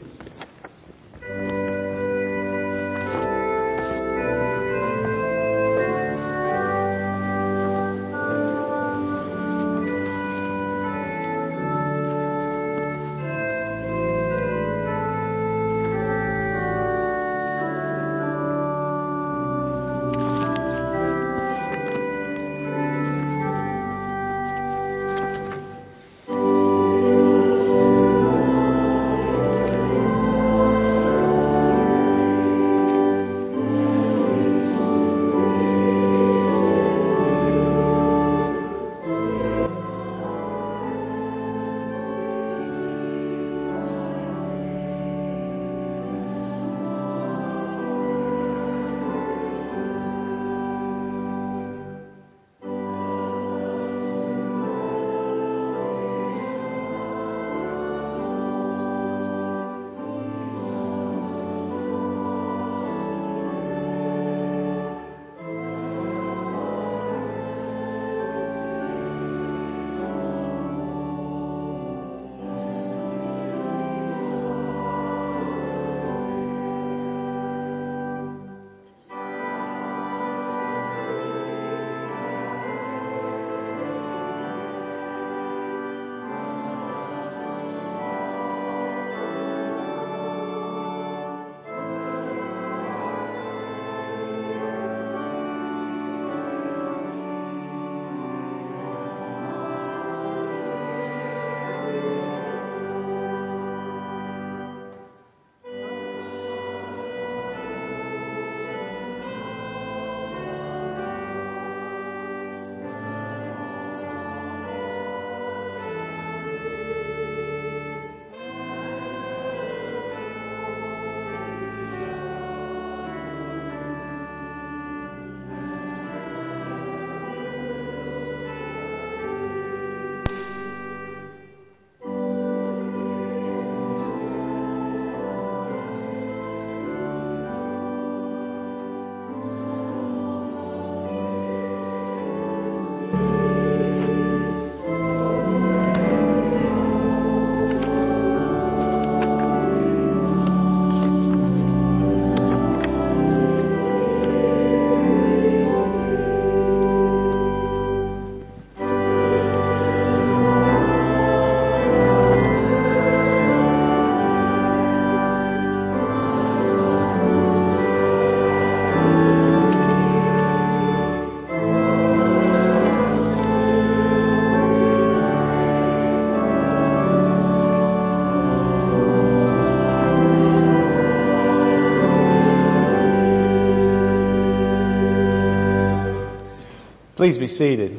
Please 187.17 187.39
be 187.39 187.49
seated. 187.49 187.93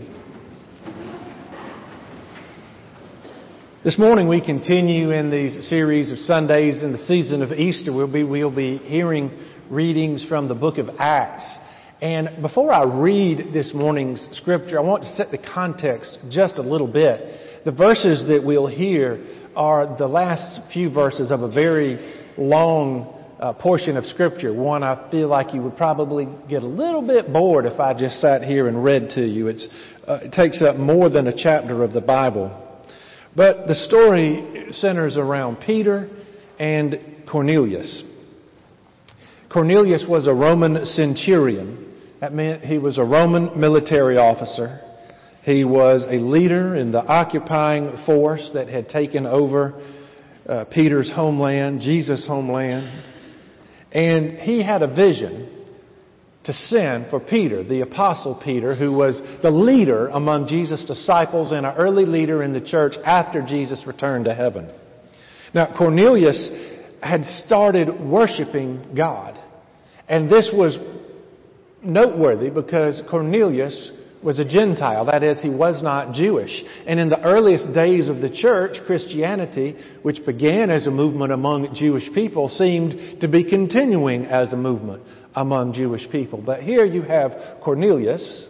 This 3.84 3.98
morning 3.98 4.28
we 4.28 4.46
continue 4.46 5.10
in 5.10 5.32
these 5.32 5.68
series 5.70 6.12
of 6.12 6.20
Sundays 6.20 6.84
in 6.84 6.92
the 6.92 7.00
season 7.00 7.42
of 7.42 7.52
Easter. 7.52 7.92
We'll 7.92 8.14
be, 8.14 8.24
we'll 8.24 8.56
be 8.56 8.78
hearing 8.78 9.32
readings 9.72 10.24
from 10.24 10.48
the 10.48 10.54
book 10.54 10.78
of 10.78 10.90
Acts. 11.00 11.52
And 12.00 12.44
before 12.44 12.72
I 12.72 12.84
read 12.84 13.54
this 13.54 13.74
morning's 13.74 14.22
scripture, 14.34 14.78
I 14.78 14.84
want 14.84 15.02
to 15.02 15.10
set 15.16 15.32
the 15.32 15.40
context 15.40 16.20
just 16.30 16.60
a 16.60 16.62
little 16.62 16.86
bit. 16.86 17.66
The 17.66 17.72
verses 17.72 18.28
that 18.28 18.44
we'll 18.46 18.68
hear 18.68 19.26
are 19.56 19.98
the 19.98 20.08
last 20.08 20.72
few 20.72 20.94
verses 20.94 21.32
of 21.32 21.42
a 21.42 21.52
very 21.52 21.98
long 22.38 23.17
uh, 23.40 23.54
portion 23.54 23.98
of 23.98 24.06
Scripture, 24.06 24.54
one 24.54 24.84
I 24.84 25.10
feel 25.12 25.28
like 25.28 25.54
you 25.54 25.62
would 25.62 25.78
probably 25.78 26.28
get 26.50 26.64
a 26.64 26.68
little 26.68 27.06
bit 27.06 27.32
bored 27.32 27.66
if 27.66 27.80
I 27.80 27.94
just 27.94 28.20
sat 28.20 28.42
here 28.42 28.68
and 28.68 28.84
read 28.84 29.10
to 29.12 29.26
you. 29.26 29.48
Uh, 29.50 30.20
it 30.24 30.32
takes 30.32 30.62
up 30.62 30.76
more 30.76 31.10
than 31.10 31.28
a 31.28 31.34
chapter 31.36 31.84
of 31.84 31.94
the 31.94 32.02
Bible. 32.02 32.64
But 33.36 33.68
the 33.68 33.76
story 33.76 34.68
centers 34.72 35.18
around 35.18 35.58
Peter 35.58 36.10
and 36.58 37.00
Cornelius. 37.30 38.04
Cornelius 39.52 40.06
was 40.10 40.26
a 40.28 40.34
Roman 40.34 40.84
centurion. 40.86 41.94
That 42.20 42.34
meant 42.34 42.64
he 42.64 42.80
was 42.80 42.98
a 42.98 43.04
Roman 43.04 43.60
military 43.60 44.18
officer. 44.18 44.82
He 45.44 45.64
was 45.64 46.04
a 46.10 46.16
leader 46.16 46.76
in 46.76 46.92
the 46.92 47.04
occupying 47.06 48.04
force 48.06 48.50
that 48.56 48.68
had 48.68 48.90
taken 48.90 49.26
over 49.26 49.82
uh, 50.48 50.66
Peter's 50.66 51.12
homeland, 51.14 51.82
Jesus' 51.82 52.26
homeland. 52.28 53.04
And 53.92 54.38
he 54.40 54.64
had 54.64 54.82
a 54.82 54.94
vision 54.94 55.54
to 56.44 56.54
send 56.54 57.10
for 57.10 57.20
Peter, 57.20 57.64
the 57.64 57.82
apostle 57.82 58.40
Peter, 58.44 58.74
who 58.76 58.94
was 58.94 59.22
the 59.42 59.52
leader 59.52 60.08
among 60.08 60.48
Jesus' 60.48 60.86
disciples 60.86 61.52
and 61.52 61.66
an 61.66 61.76
early 61.76 62.06
leader 62.06 62.42
in 62.42 62.54
the 62.54 62.62
church 62.62 62.94
after 63.06 63.42
Jesus 63.42 63.84
returned 63.86 64.26
to 64.26 64.34
heaven. 64.34 64.72
Now, 65.54 65.76
Cornelius 65.78 66.50
had 67.02 67.26
started 67.26 68.00
worshiping 68.00 68.94
God. 68.96 69.38
And 70.08 70.30
this 70.30 70.50
was 70.54 70.78
noteworthy 71.84 72.50
because 72.50 73.02
Cornelius 73.10 73.92
was 74.24 74.40
a 74.40 74.46
Gentile. 74.46 75.06
That 75.06 75.24
is, 75.24 75.40
he 75.40 75.50
was 75.50 75.82
not 75.84 76.14
Jewish. 76.14 76.52
And 76.86 77.00
in 77.00 77.10
the 77.10 77.22
earliest 77.22 77.74
days 77.74 78.08
of 78.08 78.22
the 78.22 78.30
church, 78.30 78.78
Christianity, 78.86 79.76
which 80.02 80.26
began 80.26 80.70
as 80.70 80.88
a 80.88 80.92
movement 80.92 81.32
among 81.32 81.76
Jewish 81.76 82.12
people, 82.14 82.50
seemed 82.50 83.22
to 83.22 83.28
be 83.28 83.44
continuing 83.44 84.26
as 84.26 84.54
a 84.54 84.58
movement 84.58 85.04
among 85.36 85.74
Jewish 85.74 86.10
people. 86.12 86.42
But 86.44 86.64
here 86.64 86.84
you 86.84 87.04
have 87.04 87.32
Cornelius, 87.64 88.46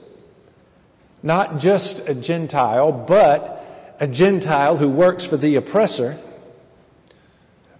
not 1.22 1.59
just 1.59 2.01
a 2.07 2.20
Gentile, 2.20 3.05
but 3.07 3.57
a 3.99 4.07
Gentile 4.07 4.78
who 4.78 4.89
works 4.89 5.28
for 5.28 5.38
the 5.38 5.55
oppressor, 5.55 6.24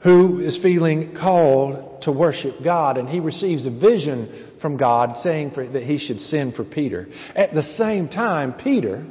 who 0.04 0.40
is 0.40 0.60
feeling 0.62 1.16
called 1.20 1.87
to 2.08 2.12
worship 2.14 2.56
God, 2.64 2.98
and 2.98 3.10
he 3.10 3.20
receives 3.20 3.66
a 3.66 3.70
vision 3.70 4.54
from 4.62 4.78
God 4.78 5.18
saying 5.18 5.52
for, 5.52 5.68
that 5.68 5.84
he 5.84 6.00
should 6.00 6.22
send 6.22 6.56
for 6.56 6.64
Peter. 6.64 7.06
At 7.36 7.54
the 7.54 7.64
same 7.64 8.08
time, 8.08 8.54
Peter 8.54 9.06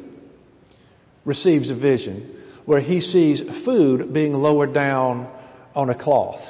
receives 1.27 1.71
a 1.71 1.75
vision 1.75 2.43
where 2.65 2.81
he 2.81 3.03
sees 3.03 3.43
food 3.67 4.15
being 4.15 4.33
lowered 4.33 4.73
down 4.73 5.31
on 5.75 5.91
a 5.91 5.95
cloth. 5.95 6.41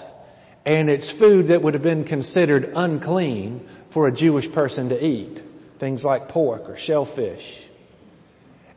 And 0.64 0.88
it's 0.88 1.12
food 1.18 1.48
that 1.48 1.62
would 1.62 1.74
have 1.74 1.82
been 1.82 2.04
considered 2.04 2.70
unclean 2.76 3.68
for 3.92 4.06
a 4.06 4.12
Jewish 4.12 4.46
person 4.54 4.88
to 4.90 5.04
eat. 5.04 5.42
Things 5.80 6.04
like 6.04 6.28
pork 6.28 6.62
or 6.68 6.78
shellfish. 6.78 7.42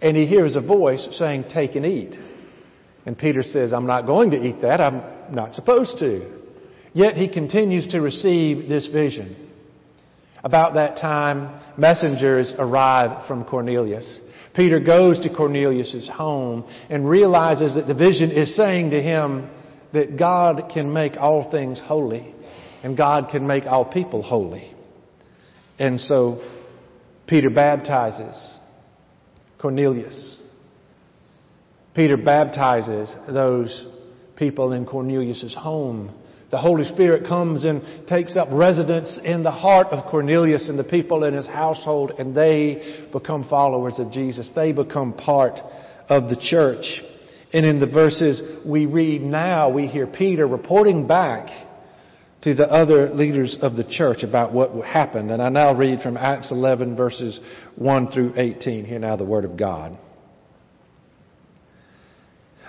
And 0.01 0.17
he 0.17 0.25
hears 0.25 0.55
a 0.55 0.61
voice 0.61 1.07
saying, 1.11 1.45
Take 1.53 1.75
and 1.75 1.85
eat. 1.85 2.15
And 3.05 3.15
Peter 3.15 3.43
says, 3.43 3.73
I'm 3.73 3.85
not 3.85 4.07
going 4.07 4.31
to 4.31 4.37
eat 4.37 4.61
that. 4.63 4.81
I'm 4.81 5.35
not 5.35 5.53
supposed 5.53 5.99
to. 5.99 6.38
Yet 6.93 7.15
he 7.15 7.27
continues 7.27 7.87
to 7.89 8.01
receive 8.01 8.67
this 8.67 8.87
vision. 8.87 9.49
About 10.43 10.75
that 10.75 10.95
time, 10.97 11.59
messengers 11.77 12.53
arrive 12.57 13.27
from 13.27 13.43
Cornelius. 13.43 14.21
Peter 14.55 14.79
goes 14.79 15.19
to 15.21 15.33
Cornelius' 15.33 16.09
home 16.11 16.65
and 16.89 17.07
realizes 17.07 17.75
that 17.75 17.87
the 17.87 17.93
vision 17.93 18.31
is 18.31 18.55
saying 18.55 18.91
to 18.91 19.01
him 19.01 19.49
that 19.93 20.17
God 20.17 20.71
can 20.73 20.91
make 20.91 21.17
all 21.17 21.51
things 21.51 21.81
holy 21.85 22.33
and 22.83 22.97
God 22.97 23.29
can 23.29 23.45
make 23.45 23.65
all 23.65 23.85
people 23.85 24.23
holy. 24.23 24.73
And 25.77 25.99
so 25.99 26.41
Peter 27.27 27.49
baptizes 27.49 28.59
Cornelius. 29.59 30.39
Peter 31.93 32.17
baptizes 32.17 33.13
those 33.27 33.87
people 34.35 34.71
in 34.71 34.85
Cornelius' 34.85 35.53
home 35.57 36.15
the 36.51 36.57
Holy 36.57 36.83
Spirit 36.85 37.27
comes 37.27 37.63
and 37.63 38.07
takes 38.07 38.35
up 38.35 38.47
residence 38.51 39.19
in 39.23 39.43
the 39.43 39.51
heart 39.51 39.87
of 39.87 40.09
Cornelius 40.09 40.67
and 40.67 40.79
the 40.79 40.83
people 40.83 41.23
in 41.23 41.33
his 41.33 41.45
household, 41.45 42.11
and 42.17 42.35
they 42.35 43.07
become 43.13 43.47
followers 43.47 43.99
of 43.99 44.11
Jesus. 44.11 44.51
They 44.55 44.71
become 44.71 45.13
part 45.13 45.59
of 46.07 46.23
the 46.29 46.37
church. 46.49 46.85
And 47.53 47.65
in 47.65 47.79
the 47.79 47.87
verses 47.87 48.41
we 48.65 48.85
read 48.87 49.21
now, 49.21 49.69
we 49.69 49.87
hear 49.87 50.07
Peter 50.07 50.47
reporting 50.47 51.05
back 51.05 51.47
to 52.41 52.55
the 52.55 52.71
other 52.71 53.09
leaders 53.09 53.57
of 53.61 53.75
the 53.75 53.83
church 53.83 54.23
about 54.23 54.53
what 54.53 54.71
happened. 54.85 55.29
And 55.29 55.41
I 55.41 55.49
now 55.49 55.75
read 55.75 56.01
from 56.01 56.17
Acts 56.17 56.51
11 56.51 56.95
verses 56.95 57.39
1 57.75 58.11
through 58.11 58.33
18. 58.37 58.85
Hear 58.85 58.99
now 58.99 59.17
the 59.17 59.25
word 59.25 59.45
of 59.45 59.57
God. 59.57 59.97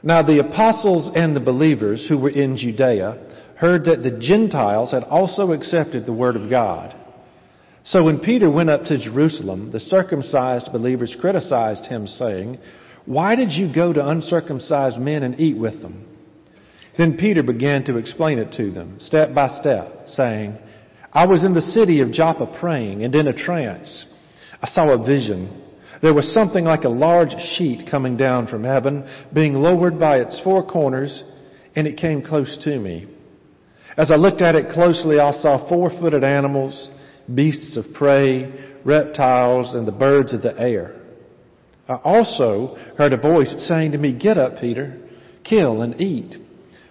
Now 0.03 0.23
the 0.23 0.41
apostles 0.41 1.11
and 1.15 1.37
the 1.37 1.41
believers 1.41 2.07
who 2.09 2.19
were 2.19 2.31
in 2.31 2.57
Judea 2.57 3.40
heard 3.61 3.85
that 3.85 4.03
the 4.03 4.19
Gentiles 4.19 4.91
had 4.91 5.05
also 5.05 5.53
accepted 5.53 6.07
the 6.07 6.15
Word 6.15 6.35
of 6.35 6.49
God. 6.49 6.97
So 7.85 8.05
when 8.05 8.21
Peter 8.21 8.51
went 8.51 8.71
up 8.71 8.85
to 8.85 8.99
Jerusalem, 8.99 9.71
the 9.71 9.81
circumcised 9.81 10.73
believers 10.73 11.15
criticized 11.21 11.85
him, 11.85 12.07
saying, 12.07 12.59
Why 13.05 13.37
did 13.37 13.53
you 13.53 13.71
go 13.73 13.93
to 13.93 14.09
uncircumcised 14.09 14.97
men 14.97 15.23
and 15.23 15.39
eat 15.39 15.59
with 15.59 15.83
them? 15.83 16.07
Then 16.97 17.19
Peter 17.19 17.43
began 17.43 17.85
to 17.85 17.99
explain 17.99 18.39
it 18.39 18.53
to 18.57 18.71
them, 18.71 18.97
step 18.99 19.35
by 19.35 19.49
step, 19.61 20.07
saying, 20.07 20.57
I 21.13 21.27
was 21.27 21.45
in 21.45 21.53
the 21.53 21.61
city 21.61 22.01
of 22.01 22.13
Joppa 22.13 22.57
praying, 22.61 23.05
and 23.05 23.15
in 23.15 23.29
a 23.29 23.33
trance 23.35 24.07
I 24.63 24.69
saw 24.69 24.89
a 24.89 25.07
vision. 25.07 25.65
There 26.01 26.15
was 26.15 26.33
something 26.33 26.65
like 26.65 26.85
a 26.85 26.89
large 26.89 27.35
sheet 27.59 27.91
coming 27.91 28.17
down 28.17 28.47
from 28.47 28.65
heaven, 28.65 29.07
being 29.35 29.53
lowered 29.53 30.01
by 30.01 30.21
its 30.21 30.41
four 30.43 30.67
corners, 30.67 31.25
and 31.77 31.87
it 31.87 31.99
came 31.99 32.23
close 32.23 32.59
to 32.65 32.79
me. 32.79 33.07
As 33.97 34.11
I 34.11 34.17
looked 34.17 34.43
at 34.43 34.55
it 34.55 34.73
closely, 34.73 35.19
I 35.19 35.33
saw 35.33 35.69
four-footed 35.69 36.25
animals, 36.25 36.91
beasts 37.35 37.77
of 37.77 37.93
prey, 37.95 38.53
reptiles, 38.85 39.75
and 39.75 39.87
the 39.87 39.93
birds 39.93 40.33
of 40.33 40.43
the 40.43 40.59
air. 40.59 40.97
I 41.89 41.97
also 41.97 42.77
heard 42.97 43.13
a 43.13 43.17
voice 43.17 43.55
saying 43.67 43.93
to 43.93 43.99
me, 43.99 44.17
Get 44.17 44.39
up, 44.39 44.61
Peter, 44.61 44.97
kill 45.45 45.83
and 45.83 46.01
eat. 46.01 46.37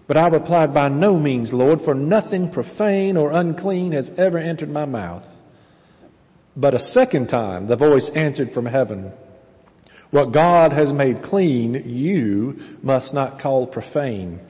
But 0.08 0.18
I 0.18 0.28
replied, 0.28 0.74
By 0.74 0.90
no 0.90 1.18
means, 1.18 1.54
Lord, 1.54 1.80
for 1.86 1.94
nothing 1.94 2.52
profane 2.52 3.16
or 3.16 3.32
unclean 3.32 3.94
has 3.94 4.12
ever 4.18 4.38
entered 4.38 4.70
my 4.70 4.86
mouth. 4.86 5.24
But 6.58 6.74
a 6.74 6.80
second 6.80 7.28
time 7.28 7.68
the 7.68 7.78
voice 7.78 8.10
answered 8.14 8.50
from 8.54 8.66
heaven, 8.66 9.14
What 10.12 10.34
God 10.34 10.74
has 10.74 10.92
made 10.92 11.24
clean, 11.24 11.84
you 11.86 12.78
must 12.82 13.14
not 13.14 13.42
call 13.42 13.68
profane. 13.68 14.42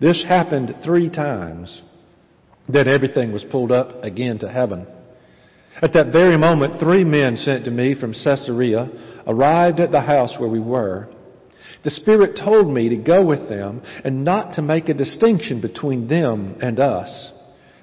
This 0.00 0.24
happened 0.26 0.76
three 0.84 1.10
times. 1.10 1.82
Then 2.68 2.86
everything 2.86 3.32
was 3.32 3.44
pulled 3.50 3.72
up 3.72 4.04
again 4.04 4.38
to 4.40 4.48
heaven. 4.48 4.86
At 5.80 5.92
that 5.94 6.12
very 6.12 6.36
moment, 6.36 6.80
three 6.80 7.04
men 7.04 7.36
sent 7.36 7.64
to 7.64 7.70
me 7.70 7.94
from 7.98 8.12
Caesarea 8.12 8.88
arrived 9.26 9.80
at 9.80 9.90
the 9.90 10.00
house 10.00 10.34
where 10.38 10.50
we 10.50 10.60
were. 10.60 11.08
The 11.84 11.90
Spirit 11.90 12.38
told 12.42 12.72
me 12.72 12.88
to 12.88 12.96
go 12.96 13.24
with 13.24 13.48
them 13.48 13.82
and 14.04 14.24
not 14.24 14.54
to 14.54 14.62
make 14.62 14.88
a 14.88 14.94
distinction 14.94 15.60
between 15.60 16.08
them 16.08 16.56
and 16.60 16.80
us. 16.80 17.32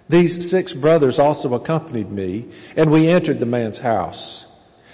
These 0.09 0.51
six 0.51 0.73
brothers 0.73 1.17
also 1.19 1.53
accompanied 1.53 2.11
me, 2.11 2.51
and 2.75 2.91
we 2.91 3.09
entered 3.09 3.39
the 3.39 3.45
man's 3.45 3.79
house. 3.79 4.45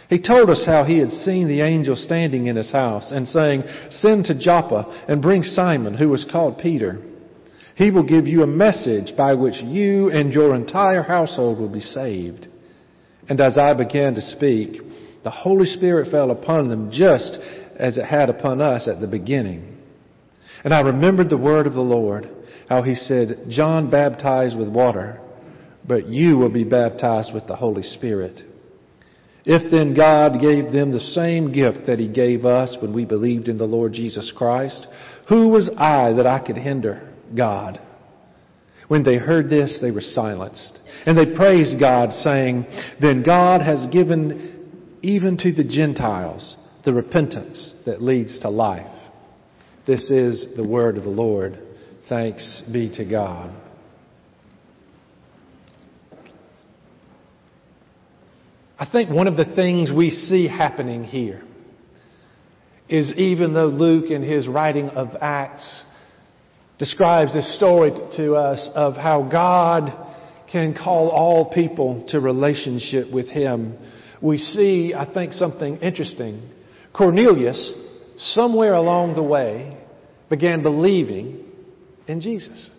He 0.09 0.21
told 0.21 0.49
us 0.49 0.63
how 0.65 0.83
he 0.83 0.99
had 0.99 1.11
seen 1.11 1.47
the 1.47 1.61
angel 1.61 1.95
standing 1.95 2.47
in 2.47 2.55
his 2.55 2.71
house 2.71 3.11
and 3.11 3.27
saying, 3.27 3.63
Send 3.89 4.25
to 4.25 4.39
Joppa 4.39 5.05
and 5.07 5.21
bring 5.21 5.41
Simon, 5.41 5.95
who 5.95 6.09
was 6.09 6.25
called 6.29 6.59
Peter. 6.59 7.01
He 7.81 7.89
will 7.89 8.03
give 8.03 8.27
you 8.27 8.43
a 8.43 8.47
message 8.47 9.17
by 9.17 9.33
which 9.33 9.55
you 9.55 10.11
and 10.11 10.31
your 10.31 10.55
entire 10.55 11.01
household 11.01 11.57
will 11.57 11.67
be 11.67 11.81
saved. 11.81 12.47
And 13.27 13.41
as 13.41 13.57
I 13.57 13.73
began 13.73 14.13
to 14.13 14.21
speak, 14.21 14.79
the 15.23 15.31
Holy 15.31 15.65
Spirit 15.65 16.11
fell 16.11 16.29
upon 16.29 16.67
them 16.67 16.91
just 16.91 17.39
as 17.75 17.97
it 17.97 18.05
had 18.05 18.29
upon 18.29 18.61
us 18.61 18.87
at 18.87 19.01
the 19.01 19.07
beginning. 19.07 19.79
And 20.63 20.75
I 20.75 20.81
remembered 20.81 21.31
the 21.31 21.39
word 21.39 21.65
of 21.65 21.73
the 21.73 21.81
Lord, 21.81 22.29
how 22.69 22.83
he 22.83 22.93
said, 22.93 23.45
John 23.49 23.89
baptized 23.89 24.55
with 24.55 24.69
water, 24.69 25.19
but 25.87 26.05
you 26.05 26.37
will 26.37 26.53
be 26.53 26.63
baptized 26.63 27.33
with 27.33 27.47
the 27.47 27.55
Holy 27.55 27.81
Spirit. 27.81 28.41
If 29.43 29.71
then 29.71 29.95
God 29.95 30.39
gave 30.39 30.71
them 30.71 30.91
the 30.91 30.99
same 30.99 31.51
gift 31.51 31.87
that 31.87 31.97
He 31.97 32.07
gave 32.07 32.45
us 32.45 32.77
when 32.79 32.93
we 32.93 33.05
believed 33.05 33.47
in 33.47 33.57
the 33.57 33.65
Lord 33.65 33.93
Jesus 33.93 34.31
Christ, 34.37 34.85
who 35.27 35.47
was 35.47 35.71
I 35.75 36.13
that 36.13 36.27
I 36.27 36.45
could 36.45 36.57
hinder 36.57 37.07
God? 37.35 37.79
When 38.87 39.03
they 39.03 39.17
heard 39.17 39.49
this, 39.49 39.79
they 39.81 39.91
were 39.91 40.01
silenced. 40.01 40.79
And 41.05 41.17
they 41.17 41.35
praised 41.35 41.79
God, 41.79 42.11
saying, 42.13 42.65
Then 42.99 43.23
God 43.23 43.61
has 43.61 43.87
given 43.91 44.97
even 45.01 45.37
to 45.37 45.51
the 45.51 45.63
Gentiles 45.63 46.57
the 46.83 46.93
repentance 46.93 47.73
that 47.85 48.01
leads 48.01 48.39
to 48.41 48.49
life. 48.49 48.91
This 49.87 50.09
is 50.09 50.47
the 50.55 50.67
word 50.67 50.97
of 50.97 51.03
the 51.03 51.09
Lord. 51.09 51.57
Thanks 52.09 52.63
be 52.71 52.93
to 52.95 53.05
God. 53.05 53.55
I 58.77 58.89
think 58.91 59.09
one 59.09 59.27
of 59.27 59.37
the 59.37 59.45
things 59.55 59.91
we 59.95 60.09
see 60.09 60.47
happening 60.47 61.03
here 61.03 61.43
is 62.89 63.13
even 63.15 63.53
though 63.53 63.67
Luke 63.67 64.09
in 64.09 64.23
his 64.23 64.47
writing 64.47 64.89
of 64.89 65.09
Acts 65.21 65.83
describes 66.81 67.31
this 67.31 67.55
story 67.57 67.91
to 68.17 68.33
us 68.33 68.67
of 68.73 68.95
how 68.95 69.29
God 69.31 69.91
can 70.51 70.73
call 70.73 71.09
all 71.09 71.53
people 71.53 72.03
to 72.07 72.19
relationship 72.19 73.13
with 73.13 73.29
Him, 73.29 73.77
we 74.19 74.39
see, 74.39 74.91
I 74.91 75.13
think, 75.13 75.33
something 75.33 75.77
interesting. 75.77 76.41
Cornelius, 76.91 77.71
somewhere 78.17 78.73
along 78.73 79.13
the 79.13 79.21
way, 79.21 79.77
began 80.27 80.63
believing 80.63 81.45
in 82.07 82.19
Jesus. 82.19 82.71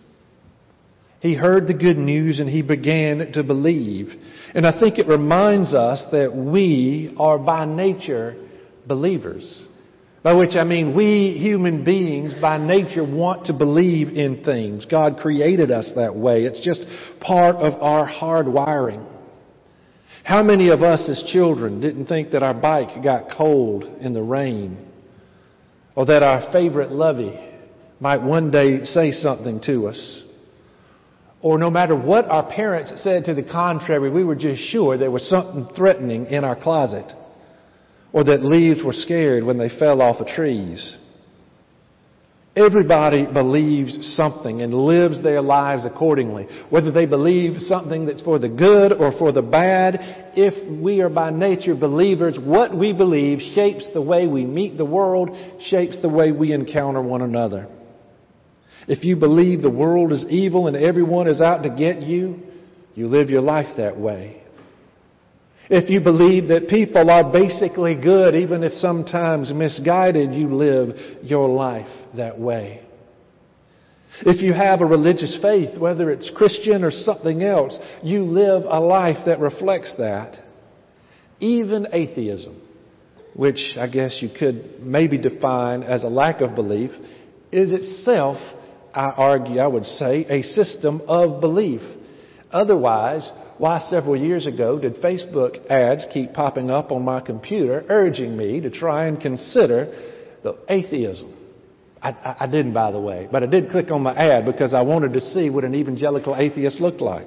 He 1.21 1.33
heard 1.33 1.65
the 1.67 1.73
good 1.73 1.97
news 1.97 2.41
and 2.41 2.49
he 2.49 2.61
began 2.61 3.31
to 3.31 3.41
believe. 3.41 4.09
And 4.53 4.67
I 4.67 4.77
think 4.77 4.99
it 4.99 5.07
reminds 5.07 5.73
us 5.73 6.05
that 6.11 6.35
we 6.35 7.15
are 7.17 7.39
by 7.39 7.63
nature 7.63 8.35
believers. 8.85 9.65
By 10.23 10.33
which 10.33 10.55
I 10.55 10.63
mean 10.63 10.95
we 10.95 11.37
human 11.37 11.83
beings 11.83 12.33
by 12.41 12.57
nature 12.57 13.03
want 13.03 13.47
to 13.47 13.53
believe 13.53 14.07
in 14.09 14.43
things. 14.43 14.85
God 14.85 15.17
created 15.17 15.69
us 15.69 15.91
that 15.95 16.15
way. 16.15 16.43
It's 16.43 16.63
just 16.63 16.83
part 17.19 17.57
of 17.57 17.81
our 17.81 18.05
hard 18.05 18.47
wiring. 18.47 19.05
How 20.23 20.41
many 20.41 20.69
of 20.69 20.81
us 20.81 21.09
as 21.09 21.21
children 21.33 21.81
didn't 21.81 22.05
think 22.05 22.31
that 22.31 22.43
our 22.43 22.53
bike 22.53 23.03
got 23.03 23.35
cold 23.37 23.83
in 23.99 24.13
the 24.13 24.21
rain? 24.21 24.77
Or 25.95 26.05
that 26.05 26.23
our 26.23 26.51
favorite 26.53 26.91
lovey 26.91 27.37
might 27.99 28.23
one 28.23 28.49
day 28.49 28.85
say 28.85 29.11
something 29.11 29.61
to 29.65 29.87
us? 29.87 30.23
or 31.43 31.57
no 31.57 31.69
matter 31.69 31.93
what 31.93 32.25
our 32.29 32.49
parents 32.49 32.91
said 33.03 33.25
to 33.25 33.33
the 33.33 33.43
contrary, 33.43 34.09
we 34.09 34.23
were 34.23 34.33
just 34.33 34.61
sure 34.61 34.97
there 34.97 35.11
was 35.11 35.27
something 35.27 35.67
threatening 35.75 36.25
in 36.27 36.45
our 36.45 36.55
closet, 36.55 37.11
or 38.13 38.23
that 38.23 38.45
leaves 38.45 38.83
were 38.83 38.93
scared 38.93 39.43
when 39.43 39.57
they 39.57 39.69
fell 39.79 40.01
off 40.01 40.21
of 40.21 40.27
trees. 40.27 40.97
Everybody 42.55 43.25
believes 43.25 44.15
something 44.15 44.61
and 44.61 44.75
lives 44.75 45.23
their 45.23 45.41
lives 45.41 45.87
accordingly. 45.87 46.47
Whether 46.69 46.91
they 46.91 47.07
believe 47.07 47.57
something 47.57 48.05
that's 48.05 48.21
for 48.21 48.37
the 48.37 48.47
good 48.47 48.93
or 48.93 49.11
for 49.17 49.31
the 49.31 49.41
bad, 49.41 50.31
if 50.35 50.53
we 50.79 51.01
are 51.01 51.09
by 51.09 51.31
nature 51.31 51.73
believers, 51.73 52.37
what 52.39 52.77
we 52.77 52.93
believe 52.93 53.39
shapes 53.55 53.87
the 53.95 54.03
way 54.03 54.27
we 54.27 54.45
meet 54.45 54.77
the 54.77 54.85
world, 54.85 55.29
shapes 55.65 55.99
the 56.03 56.09
way 56.09 56.31
we 56.31 56.53
encounter 56.53 57.01
one 57.01 57.23
another. 57.23 57.67
If 58.87 59.03
you 59.03 59.15
believe 59.15 59.63
the 59.63 59.71
world 59.71 60.11
is 60.11 60.23
evil 60.29 60.67
and 60.67 60.77
everyone 60.77 61.27
is 61.27 61.41
out 61.41 61.63
to 61.63 61.69
get 61.69 62.03
you, 62.03 62.39
you 62.93 63.07
live 63.07 63.31
your 63.31 63.41
life 63.41 63.77
that 63.77 63.97
way. 63.97 64.42
If 65.75 65.89
you 65.89 66.01
believe 66.01 66.49
that 66.49 66.67
people 66.67 67.09
are 67.09 67.23
basically 67.23 67.99
good, 67.99 68.35
even 68.35 68.61
if 68.61 68.73
sometimes 68.73 69.51
misguided, 69.51 70.31
you 70.31 70.53
live 70.53 71.23
your 71.23 71.49
life 71.49 71.89
that 72.15 72.39
way. 72.39 72.83
If 74.21 74.39
you 74.39 74.53
have 74.53 74.81
a 74.81 74.85
religious 74.85 75.35
faith, 75.41 75.75
whether 75.79 76.11
it's 76.11 76.29
Christian 76.35 76.83
or 76.83 76.91
something 76.91 77.41
else, 77.41 77.75
you 78.03 78.21
live 78.23 78.65
a 78.67 78.79
life 78.79 79.25
that 79.25 79.39
reflects 79.39 79.95
that. 79.97 80.37
Even 81.39 81.87
atheism, 81.91 82.61
which 83.35 83.73
I 83.75 83.87
guess 83.87 84.19
you 84.21 84.29
could 84.29 84.79
maybe 84.79 85.17
define 85.17 85.81
as 85.81 86.03
a 86.03 86.07
lack 86.07 86.41
of 86.41 86.53
belief, 86.53 86.91
is 87.51 87.73
itself 87.73 88.37
I 88.93 89.05
argue, 89.05 89.57
I 89.57 89.65
would 89.65 89.87
say, 89.87 90.27
a 90.29 90.43
system 90.43 91.01
of 91.07 91.41
belief. 91.41 91.81
Otherwise, 92.51 93.27
why 93.63 93.79
several 93.89 94.17
years 94.17 94.45
ago 94.45 94.77
did 94.77 94.95
Facebook 94.97 95.65
ads 95.67 96.05
keep 96.11 96.33
popping 96.33 96.69
up 96.69 96.91
on 96.91 97.01
my 97.01 97.21
computer 97.21 97.85
urging 97.87 98.35
me 98.35 98.59
to 98.59 98.69
try 98.69 99.05
and 99.05 99.21
consider 99.21 99.85
the 100.43 100.57
atheism? 100.67 101.33
I, 102.01 102.35
I, 102.41 102.45
didn't, 102.45 102.73
by 102.73 102.91
the 102.91 102.99
way, 102.99 103.29
but 103.31 103.41
I 103.41 103.45
did 103.45 103.69
click 103.69 103.89
on 103.89 104.03
the 104.03 104.09
ad 104.09 104.45
because 104.45 104.73
I 104.73 104.81
wanted 104.81 105.13
to 105.13 105.21
see 105.21 105.49
what 105.49 105.63
an 105.63 105.75
evangelical 105.75 106.35
atheist 106.35 106.81
looked 106.81 106.99
like. 106.99 107.25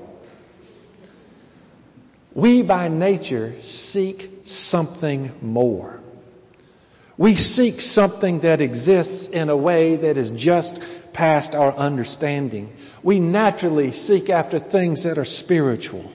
We 2.34 2.62
by 2.62 2.88
nature 2.88 3.58
seek 3.62 4.20
something 4.44 5.38
more. 5.40 6.00
We 7.16 7.36
seek 7.36 7.80
something 7.80 8.42
that 8.42 8.60
exists 8.60 9.30
in 9.32 9.48
a 9.48 9.56
way 9.56 9.96
that 9.96 10.18
is 10.18 10.30
just 10.36 10.78
past 11.14 11.54
our 11.54 11.74
understanding. 11.74 12.76
We 13.02 13.20
naturally 13.20 13.90
seek 13.92 14.28
after 14.28 14.58
things 14.58 15.02
that 15.04 15.16
are 15.16 15.24
spiritual. 15.24 16.12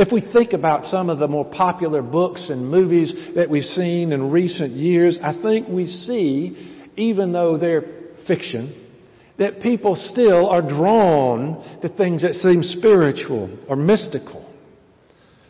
If 0.00 0.10
we 0.10 0.22
think 0.22 0.54
about 0.54 0.86
some 0.86 1.10
of 1.10 1.18
the 1.18 1.28
more 1.28 1.44
popular 1.44 2.00
books 2.00 2.48
and 2.48 2.70
movies 2.70 3.14
that 3.34 3.50
we've 3.50 3.62
seen 3.62 4.14
in 4.14 4.30
recent 4.30 4.72
years, 4.72 5.18
I 5.22 5.38
think 5.42 5.68
we 5.68 5.84
see, 5.84 6.88
even 6.96 7.34
though 7.34 7.58
they're 7.58 7.84
fiction, 8.26 8.88
that 9.36 9.60
people 9.60 9.96
still 9.96 10.48
are 10.48 10.62
drawn 10.62 11.80
to 11.82 11.90
things 11.90 12.22
that 12.22 12.32
seem 12.32 12.62
spiritual 12.62 13.54
or 13.68 13.76
mystical. 13.76 14.50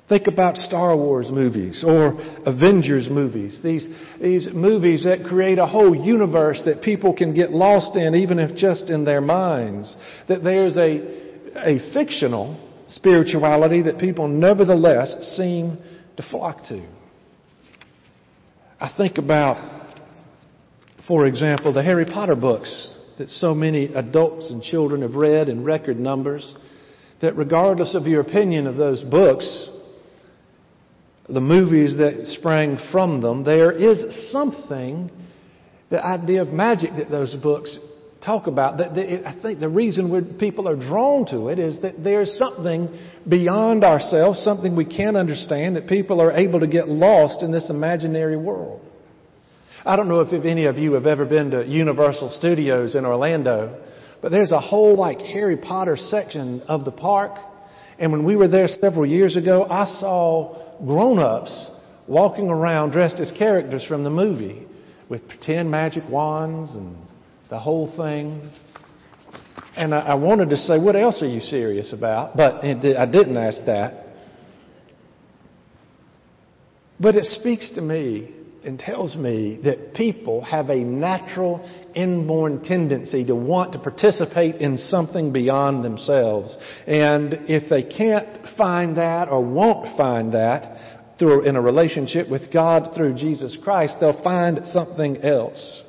Think 0.09 0.27
about 0.27 0.57
Star 0.57 0.97
Wars 0.97 1.29
movies 1.31 1.85
or 1.87 2.21
Avengers 2.45 3.09
movies. 3.09 3.61
These, 3.63 3.89
these 4.21 4.49
movies 4.53 5.05
that 5.05 5.27
create 5.29 5.61
a 5.61 5.67
whole 5.67 5.95
universe 5.95 6.61
that 6.65 6.83
people 6.83 7.15
can 7.15 7.33
get 7.35 7.53
lost 7.53 7.95
in, 7.95 8.17
even 8.17 8.41
if 8.41 8.57
just 8.57 8.91
in 8.91 9.05
their 9.05 9.21
minds. 9.21 9.97
That 10.27 10.43
there's 10.43 10.77
a, 10.77 11.55
a 11.57 11.93
fictional 11.95 12.67
spirituality 12.91 13.83
that 13.83 13.99
people 13.99 14.29
nevertheless 14.29 15.35
seem 15.37 15.79
to 16.17 16.23
flock 16.31 16.65
to. 16.69 16.87
I 18.81 18.93
think 18.97 19.19
about, 19.19 19.99
for 21.07 21.27
example, 21.27 21.73
the 21.73 21.83
Harry 21.83 22.07
Potter 22.07 22.35
books 22.35 22.97
that 23.19 23.29
so 23.29 23.55
many 23.55 23.93
adults 23.95 24.51
and 24.51 24.63
children 24.63 25.03
have 25.03 25.15
read 25.15 25.51
in 25.51 25.63
record 25.63 25.99
numbers. 25.99 26.55
That 27.21 27.37
regardless 27.37 27.95
of 27.95 28.07
your 28.07 28.23
opinion 28.23 28.67
of 28.67 28.77
those 28.77 29.03
books, 29.03 29.69
the 31.29 31.41
movies 31.41 31.99
that 31.99 32.27
sprang 32.39 32.79
from 32.91 33.21
them, 33.21 33.45
there 33.45 33.73
is 33.73 34.33
something, 34.33 35.11
the 35.91 36.03
idea 36.03 36.41
of 36.41 36.49
magic 36.49 36.93
that 36.97 37.11
those 37.11 37.35
books 37.43 37.79
talk 38.25 38.47
about. 38.47 38.79
That 38.79 38.93
I 39.27 39.41
think 39.41 39.61
the 39.61 39.69
reason 39.69 40.37
people 40.39 40.69
are 40.69 40.77
drawn 40.77 41.27
to 41.27 41.49
it 41.49 41.59
is 41.59 41.81
that 41.83 42.03
there's 42.03 42.33
something 42.39 42.89
beyond 43.29 43.85
ourselves, 43.85 44.41
something 44.41 44.77
we 44.77 44.85
can't 44.85 45.17
understand, 45.17 45.77
that 45.77 45.89
people 45.89 46.21
are 46.21 46.33
able 46.33 46.61
to 46.61 46.67
get 46.67 46.89
lost 46.89 47.43
in 47.43 47.53
this 47.53 47.71
imaginary 47.71 48.37
world. 48.37 48.81
I 49.85 49.97
don't 49.97 50.09
know 50.09 50.21
if 50.21 50.45
any 50.45 50.67
of 50.67 50.77
you 50.77 50.93
have 50.93 51.07
ever 51.07 51.25
been 51.25 51.51
to 51.53 51.67
Universal 51.67 52.37
Studios 52.39 52.95
in 52.95 53.07
Orlando, 53.07 53.83
but 54.21 54.31
there's 54.31 54.53
a 54.53 54.61
whole 54.61 54.97
like 54.97 55.19
Harry 55.21 55.57
Potter 55.57 55.97
section 55.97 56.61
of 56.63 56.85
the 56.85 56.91
park. 56.91 57.33
And 57.99 58.13
when 58.13 58.25
we 58.25 58.37
were 58.37 58.49
there 58.49 58.69
several 58.69 59.07
years 59.07 59.37
ago, 59.37 59.65
I 59.65 59.87
saw 59.99 60.77
grown-ups 60.85 61.71
walking 62.07 62.51
around 62.51 62.91
dressed 62.91 63.21
as 63.21 63.33
characters 63.39 63.85
from 63.87 64.05
the 64.05 64.11
movie 64.11 64.67
with 65.09 65.27
pretend 65.29 65.71
magic 65.71 66.03
wands 66.09 66.75
and 66.75 66.97
the 67.51 67.59
whole 67.59 67.95
thing. 67.97 68.51
And 69.77 69.95
I, 69.95 70.01
I 70.01 70.15
wanted 70.15 70.51
to 70.51 70.57
say, 70.57 70.79
what 70.79 70.97
else 70.97 71.23
are 71.23 71.29
you 71.29 71.41
serious 71.41 71.93
about? 71.93 72.37
But 72.37 72.65
I 72.65 72.75
didn't 73.07 73.37
ask 73.37 73.65
that. 73.67 74.07
But 76.99 77.17
it 77.17 77.25
speaks 77.25 77.73
to 77.75 77.81
me 77.81 78.35
and 78.63 78.79
tells 78.79 79.17
me 79.17 79.59
that 79.65 79.95
people 79.95 80.43
have 80.43 80.69
a 80.69 80.77
natural 80.77 81.67
inborn 81.95 82.63
tendency 82.63 83.25
to 83.25 83.35
want 83.35 83.73
to 83.73 83.79
participate 83.79 84.57
in 84.57 84.77
something 84.77 85.33
beyond 85.33 85.83
themselves. 85.83 86.57
And 86.87 87.33
if 87.49 87.71
they 87.71 87.83
can't 87.83 88.47
find 88.59 88.99
that 88.99 89.29
or 89.29 89.43
won't 89.43 89.97
find 89.97 90.35
that 90.35 91.17
through 91.19 91.43
in 91.45 91.57
a 91.57 91.61
relationship 91.61 92.29
with 92.31 92.53
God 92.53 92.95
through 92.95 93.15
Jesus 93.15 93.57
Christ, 93.65 93.97
they'll 93.99 94.23
find 94.23 94.61
something 94.67 95.23
else. 95.23 95.83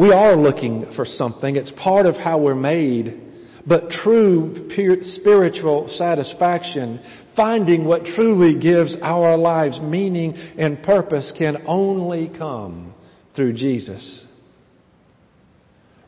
We 0.00 0.12
are 0.12 0.34
looking 0.34 0.94
for 0.96 1.04
something. 1.04 1.56
It's 1.56 1.72
part 1.72 2.06
of 2.06 2.14
how 2.14 2.40
we're 2.40 2.54
made. 2.54 3.20
But 3.66 3.90
true 3.90 4.70
spiritual 5.02 5.88
satisfaction, 5.88 7.04
finding 7.36 7.84
what 7.84 8.06
truly 8.06 8.58
gives 8.58 8.96
our 9.02 9.36
lives 9.36 9.78
meaning 9.78 10.32
and 10.56 10.82
purpose 10.82 11.30
can 11.36 11.64
only 11.66 12.30
come 12.38 12.94
through 13.36 13.52
Jesus. 13.52 14.26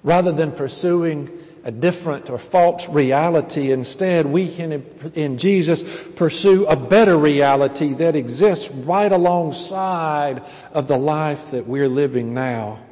Rather 0.02 0.34
than 0.34 0.52
pursuing 0.52 1.28
a 1.62 1.70
different 1.70 2.30
or 2.30 2.40
false 2.50 2.80
reality, 2.90 3.72
instead 3.72 4.24
we 4.24 4.56
can 4.56 4.72
in 5.14 5.36
Jesus 5.38 5.84
pursue 6.16 6.64
a 6.64 6.88
better 6.88 7.18
reality 7.18 7.94
that 7.98 8.16
exists 8.16 8.70
right 8.88 9.12
alongside 9.12 10.38
of 10.72 10.88
the 10.88 10.96
life 10.96 11.52
that 11.52 11.68
we're 11.68 11.88
living 11.88 12.32
now. 12.32 12.88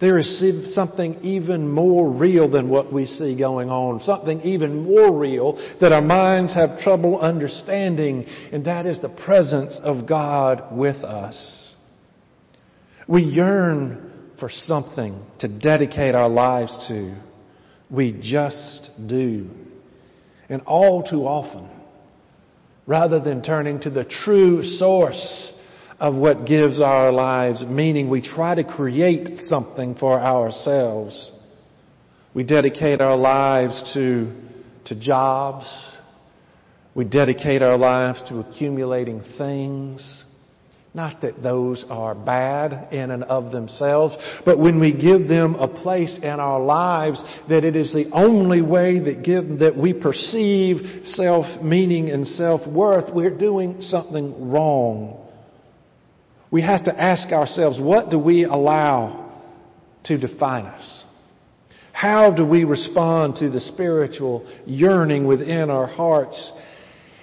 There 0.00 0.16
is 0.18 0.74
something 0.74 1.18
even 1.22 1.68
more 1.68 2.08
real 2.08 2.48
than 2.48 2.68
what 2.68 2.92
we 2.92 3.04
see 3.04 3.36
going 3.36 3.68
on, 3.68 3.98
something 4.00 4.40
even 4.42 4.84
more 4.84 5.18
real 5.18 5.54
that 5.80 5.90
our 5.90 6.02
minds 6.02 6.54
have 6.54 6.80
trouble 6.80 7.18
understanding, 7.18 8.24
and 8.52 8.64
that 8.64 8.86
is 8.86 9.00
the 9.00 9.08
presence 9.24 9.80
of 9.82 10.08
God 10.08 10.76
with 10.76 10.96
us. 10.96 11.74
We 13.08 13.22
yearn 13.22 14.12
for 14.38 14.48
something 14.48 15.20
to 15.40 15.48
dedicate 15.48 16.14
our 16.14 16.28
lives 16.28 16.86
to. 16.86 17.20
We 17.90 18.12
just 18.22 18.90
do. 19.08 19.48
And 20.48 20.62
all 20.62 21.02
too 21.02 21.26
often, 21.26 21.68
rather 22.86 23.18
than 23.18 23.42
turning 23.42 23.80
to 23.80 23.90
the 23.90 24.04
true 24.04 24.62
source 24.62 25.52
of 26.00 26.14
what 26.14 26.46
gives 26.46 26.80
our 26.80 27.12
lives 27.12 27.64
meaning. 27.66 28.08
We 28.08 28.22
try 28.22 28.54
to 28.54 28.64
create 28.64 29.40
something 29.48 29.96
for 29.96 30.18
ourselves. 30.18 31.32
We 32.34 32.44
dedicate 32.44 33.00
our 33.00 33.16
lives 33.16 33.92
to, 33.94 34.32
to 34.86 35.00
jobs. 35.00 35.66
We 36.94 37.04
dedicate 37.04 37.62
our 37.62 37.76
lives 37.76 38.22
to 38.28 38.40
accumulating 38.40 39.22
things. 39.36 40.24
Not 40.94 41.20
that 41.22 41.42
those 41.42 41.84
are 41.90 42.14
bad 42.14 42.92
in 42.92 43.10
and 43.10 43.22
of 43.24 43.52
themselves, 43.52 44.16
but 44.44 44.58
when 44.58 44.80
we 44.80 44.92
give 44.92 45.28
them 45.28 45.54
a 45.54 45.68
place 45.68 46.18
in 46.22 46.40
our 46.40 46.60
lives, 46.60 47.22
that 47.48 47.62
it 47.62 47.76
is 47.76 47.92
the 47.92 48.10
only 48.12 48.62
way 48.62 48.98
that 48.98 49.22
give, 49.22 49.58
that 49.58 49.76
we 49.76 49.92
perceive 49.92 51.04
self-meaning 51.04 52.08
and 52.10 52.26
self-worth, 52.26 53.14
we're 53.14 53.36
doing 53.36 53.76
something 53.80 54.50
wrong. 54.50 55.27
We 56.50 56.62
have 56.62 56.84
to 56.84 57.00
ask 57.00 57.32
ourselves, 57.32 57.78
what 57.80 58.10
do 58.10 58.18
we 58.18 58.44
allow 58.44 59.32
to 60.04 60.18
define 60.18 60.64
us? 60.64 61.04
How 61.92 62.32
do 62.34 62.46
we 62.46 62.64
respond 62.64 63.36
to 63.36 63.50
the 63.50 63.60
spiritual 63.60 64.48
yearning 64.64 65.26
within 65.26 65.68
our 65.68 65.86
hearts? 65.86 66.52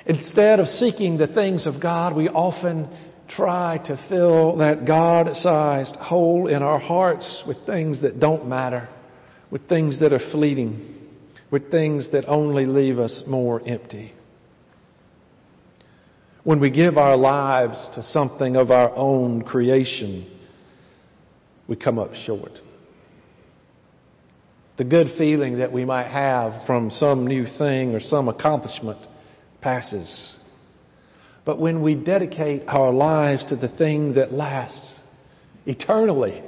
Instead 0.05 0.59
of 0.59 0.67
seeking 0.67 1.17
the 1.17 1.27
things 1.27 1.65
of 1.65 1.81
God, 1.81 2.15
we 2.15 2.27
often 2.27 2.89
try 3.29 3.79
to 3.85 4.05
fill 4.09 4.57
that 4.57 4.85
God-sized 4.85 5.95
hole 5.95 6.47
in 6.47 6.61
our 6.61 6.79
hearts 6.79 7.43
with 7.47 7.57
things 7.65 8.01
that 8.01 8.19
don't 8.19 8.47
matter, 8.47 8.89
with 9.49 9.67
things 9.67 9.99
that 10.01 10.13
are 10.13 10.31
fleeting, 10.31 11.09
with 11.51 11.71
things 11.71 12.11
that 12.11 12.25
only 12.27 12.65
leave 12.65 12.99
us 12.99 13.23
more 13.25 13.61
empty. 13.65 14.11
When 16.45 16.59
we 16.59 16.69
give 16.69 16.99
our 16.99 17.17
lives 17.17 17.75
to 17.95 18.03
something 18.03 18.55
of 18.55 18.69
our 18.69 18.95
own 18.95 19.41
creation, 19.41 20.31
we 21.67 21.75
come 21.75 21.97
up 21.97 22.13
short. 22.13 22.51
The 24.77 24.83
good 24.83 25.07
feeling 25.17 25.57
that 25.57 25.71
we 25.71 25.85
might 25.85 26.05
have 26.05 26.67
from 26.67 26.91
some 26.91 27.25
new 27.25 27.47
thing 27.57 27.95
or 27.95 27.99
some 27.99 28.27
accomplishment 28.27 28.99
passes. 29.59 30.35
But 31.45 31.59
when 31.59 31.81
we 31.81 31.95
dedicate 31.95 32.67
our 32.67 32.93
lives 32.93 33.47
to 33.47 33.55
the 33.55 33.75
thing 33.75 34.13
that 34.13 34.31
lasts 34.31 34.99
eternally, 35.65 36.43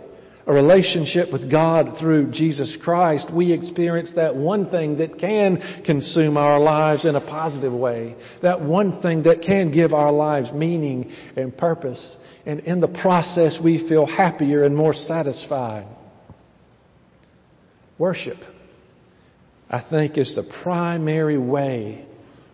a 0.47 0.53
relationship 0.53 1.31
with 1.33 1.51
God 1.51 1.99
through 1.99 2.31
Jesus 2.31 2.77
Christ, 2.81 3.27
we 3.35 3.51
experience 3.51 4.13
that 4.15 4.33
one 4.33 4.69
thing 4.69 4.97
that 4.99 5.19
can 5.19 5.57
consume 5.85 6.37
our 6.37 6.57
lives 6.57 7.05
in 7.05 7.17
a 7.17 7.21
positive 7.21 7.73
way. 7.73 8.15
That 8.41 8.61
one 8.61 9.01
thing 9.01 9.23
that 9.23 9.41
can 9.41 9.73
give 9.73 9.91
our 9.91 10.11
lives 10.11 10.53
meaning 10.53 11.11
and 11.35 11.55
purpose. 11.55 12.15
And 12.45 12.61
in 12.61 12.79
the 12.79 12.87
process, 12.87 13.59
we 13.61 13.89
feel 13.89 14.05
happier 14.05 14.63
and 14.63 14.73
more 14.73 14.93
satisfied. 14.93 15.93
Worship, 17.97 18.37
I 19.69 19.85
think, 19.89 20.17
is 20.17 20.33
the 20.33 20.49
primary 20.63 21.37
way 21.37 22.05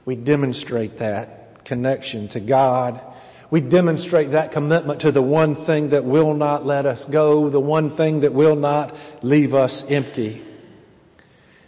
we 0.03 0.15
demonstrate 0.15 0.97
that 0.97 1.63
connection 1.65 2.27
to 2.29 2.39
God 2.39 3.12
we 3.53 3.61
demonstrate 3.61 4.31
that 4.31 4.51
commitment 4.51 5.01
to 5.01 5.11
the 5.11 5.21
one 5.21 5.67
thing 5.67 5.91
that 5.91 6.03
will 6.03 6.33
not 6.33 6.65
let 6.65 6.87
us 6.87 7.05
go, 7.11 7.51
the 7.51 7.59
one 7.59 7.95
thing 7.95 8.21
that 8.21 8.33
will 8.33 8.55
not 8.55 8.91
leave 9.23 9.53
us 9.53 9.83
empty. 9.89 10.43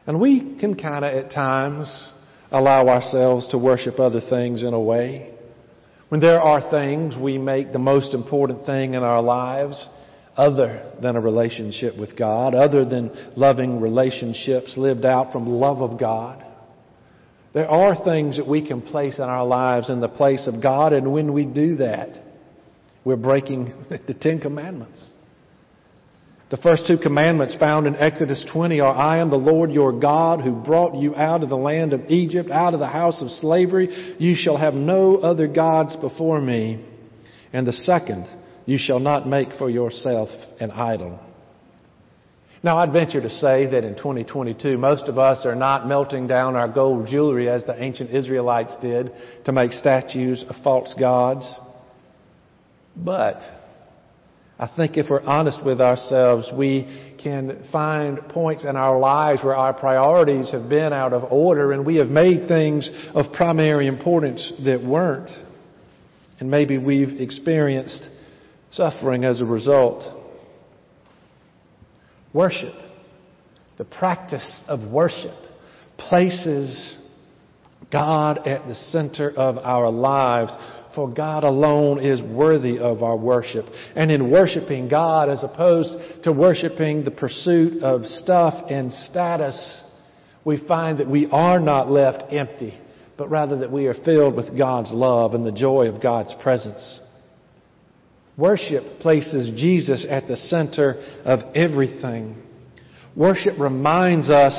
And 0.08 0.20
we 0.20 0.58
can 0.60 0.74
kind 0.78 1.06
of 1.06 1.14
at 1.14 1.30
times 1.30 1.88
allow 2.50 2.88
ourselves 2.88 3.50
to 3.50 3.60
worship 3.60 4.00
other 4.00 4.20
things 4.20 4.64
in 4.64 4.74
a 4.74 4.80
way. 4.80 5.36
When 6.10 6.22
there 6.22 6.42
are 6.42 6.72
things 6.72 7.14
we 7.22 7.38
make 7.38 7.72
the 7.72 7.78
most 7.78 8.16
important 8.16 8.66
thing 8.66 8.96
in 8.96 9.04
our 9.04 9.22
lives 9.22 9.78
other 10.36 10.92
than 11.04 11.16
a 11.16 11.22
relationship 11.22 12.00
with 12.00 12.18
God, 12.18 12.56
other 12.56 12.84
than 12.84 13.12
loving 13.36 13.80
relationships 13.80 14.74
lived 14.76 15.06
out 15.06 15.32
from 15.32 15.46
love 15.46 15.84
of 15.84 16.00
God. 16.00 16.45
There 17.56 17.72
are 17.72 18.03
things 18.03 18.36
that 18.36 18.45
we 18.45 18.68
can 18.68 18.82
place 18.82 19.18
in 19.18 19.24
our 19.24 19.45
lives 19.45 19.89
in 19.89 20.01
the 20.01 20.10
place 20.10 20.45
of 20.45 20.62
God, 20.62 20.91
and 20.91 21.14
when 21.14 21.32
we 21.32 21.45
do 21.45 21.78
that, 21.78 22.22
we're 23.06 23.16
breaking 23.16 23.74
the 23.89 24.14
Ten 24.14 24.41
Commandments. 24.41 25.10
The 26.51 26.58
first 26.58 26.86
two 26.86 26.97
commandments 26.97 27.56
found 27.58 27.88
in 27.88 27.95
Exodus 27.95 28.45
20 28.51 28.82
are, 28.82 28.93
I 28.93 29.20
am 29.20 29.30
the 29.30 29.38
Lord 29.38 29.72
your 29.72 29.97
God 29.97 30.41
who 30.41 30.51
brought 30.51 30.95
you 30.95 31.16
out 31.16 31.43
of 31.43 31.49
the 31.49 31.56
land 31.56 31.93
of 31.93 32.01
Egypt, 32.10 32.51
out 32.51 32.74
of 32.74 32.82
the 32.82 32.88
house 32.88 33.22
of 33.22 33.30
slavery. 33.32 34.16
You 34.20 34.36
shall 34.38 34.58
have 34.58 34.74
no 34.74 35.16
other 35.16 35.47
gods 35.47 35.95
before 35.95 36.41
me. 36.41 36.86
And 37.53 37.66
the 37.66 37.72
second, 37.72 38.28
you 38.66 38.78
shall 38.78 38.99
not 38.99 39.30
make 39.30 39.53
for 39.58 39.70
yourself 39.70 40.28
an 40.60 40.72
idol. 40.72 41.22
Now, 42.66 42.80
I'd 42.80 42.91
venture 42.91 43.22
to 43.22 43.30
say 43.30 43.68
that 43.68 43.84
in 43.84 43.93
2022, 43.95 44.76
most 44.80 45.07
of 45.07 45.20
us 45.20 45.45
are 45.45 45.53
not 45.53 45.88
melting 45.88 46.26
down 46.26 46.55
our 46.55 46.68
gold 46.68 47.07
jewelry 47.07 47.47
as 47.47 47.63
the 47.63 47.80
ancient 47.80 48.09
Israelites 48.09 48.76
did 48.82 49.11
to 49.45 49.51
make 49.51 49.72
statues 49.72 50.43
of 50.49 50.55
false 50.63 50.95
gods. 50.99 51.47
But 52.95 53.39
I 54.57 54.68
think 54.76 54.97
if 54.97 55.11
we're 55.11 55.22
honest 55.22 55.63
with 55.63 55.80
ourselves, 55.80 56.49
we 56.57 57.13
can 57.22 57.68
find 57.72 58.18
points 58.30 58.66
in 58.66 58.76
our 58.76 58.97
lives 58.97 59.43
where 59.43 59.55
our 59.55 59.74
priorities 59.74 60.49
have 60.49 60.68
been 60.68 60.91
out 60.91 61.13
of 61.13 61.32
order 61.32 61.72
and 61.72 61.86
we 61.86 61.97
have 61.97 62.09
made 62.09 62.47
things 62.47 62.89
of 63.13 63.32
primary 63.32 63.86
importance 63.86 64.53
that 64.66 64.84
weren't. 64.84 65.30
And 66.39 66.49
maybe 66.49 66.80
we've 66.80 67.22
experienced 67.22 68.09
suffering 68.72 69.24
as 69.24 69.39
a 69.39 69.45
result. 69.45 70.24
Worship, 72.36 72.74
the 73.78 73.86
practice 73.86 74.64
of 74.68 74.92
worship, 74.92 75.38
places 75.98 77.02
God 77.90 78.46
at 78.46 78.68
the 78.68 78.76
center 78.76 79.32
of 79.32 79.58
our 79.58 79.90
lives. 79.90 80.54
For 80.96 81.10
God 81.10 81.46
alone 81.46 82.04
is 82.04 82.22
worthy 82.22 82.78
of 82.78 83.04
our 83.04 83.16
worship. 83.16 83.64
And 83.96 84.12
in 84.12 84.30
worshiping 84.30 84.90
God, 84.90 85.30
as 85.30 85.46
opposed 85.46 86.24
to 86.24 86.34
worshiping 86.34 87.06
the 87.06 87.12
pursuit 87.12 87.82
of 87.82 88.04
stuff 88.04 88.66
and 88.70 88.92
status, 88.92 89.82
we 90.44 90.62
find 90.68 91.00
that 91.00 91.10
we 91.10 91.30
are 91.32 91.62
not 91.62 91.90
left 91.90 92.34
empty, 92.34 92.78
but 93.18 93.30
rather 93.30 93.60
that 93.60 93.72
we 93.72 93.88
are 93.88 94.04
filled 94.04 94.36
with 94.36 94.58
God's 94.58 94.92
love 94.92 95.36
and 95.36 95.46
the 95.46 95.54
joy 95.54 95.88
of 95.88 96.02
God's 96.02 96.34
presence. 96.44 97.00
Worship 98.38 99.00
places 99.00 99.52
Jesus 99.56 100.06
at 100.10 100.28
the 100.28 100.36
center 100.36 100.96
of 101.24 101.56
everything. 101.56 102.36
Worship 103.16 103.54
reminds 103.58 104.30
us 104.30 104.54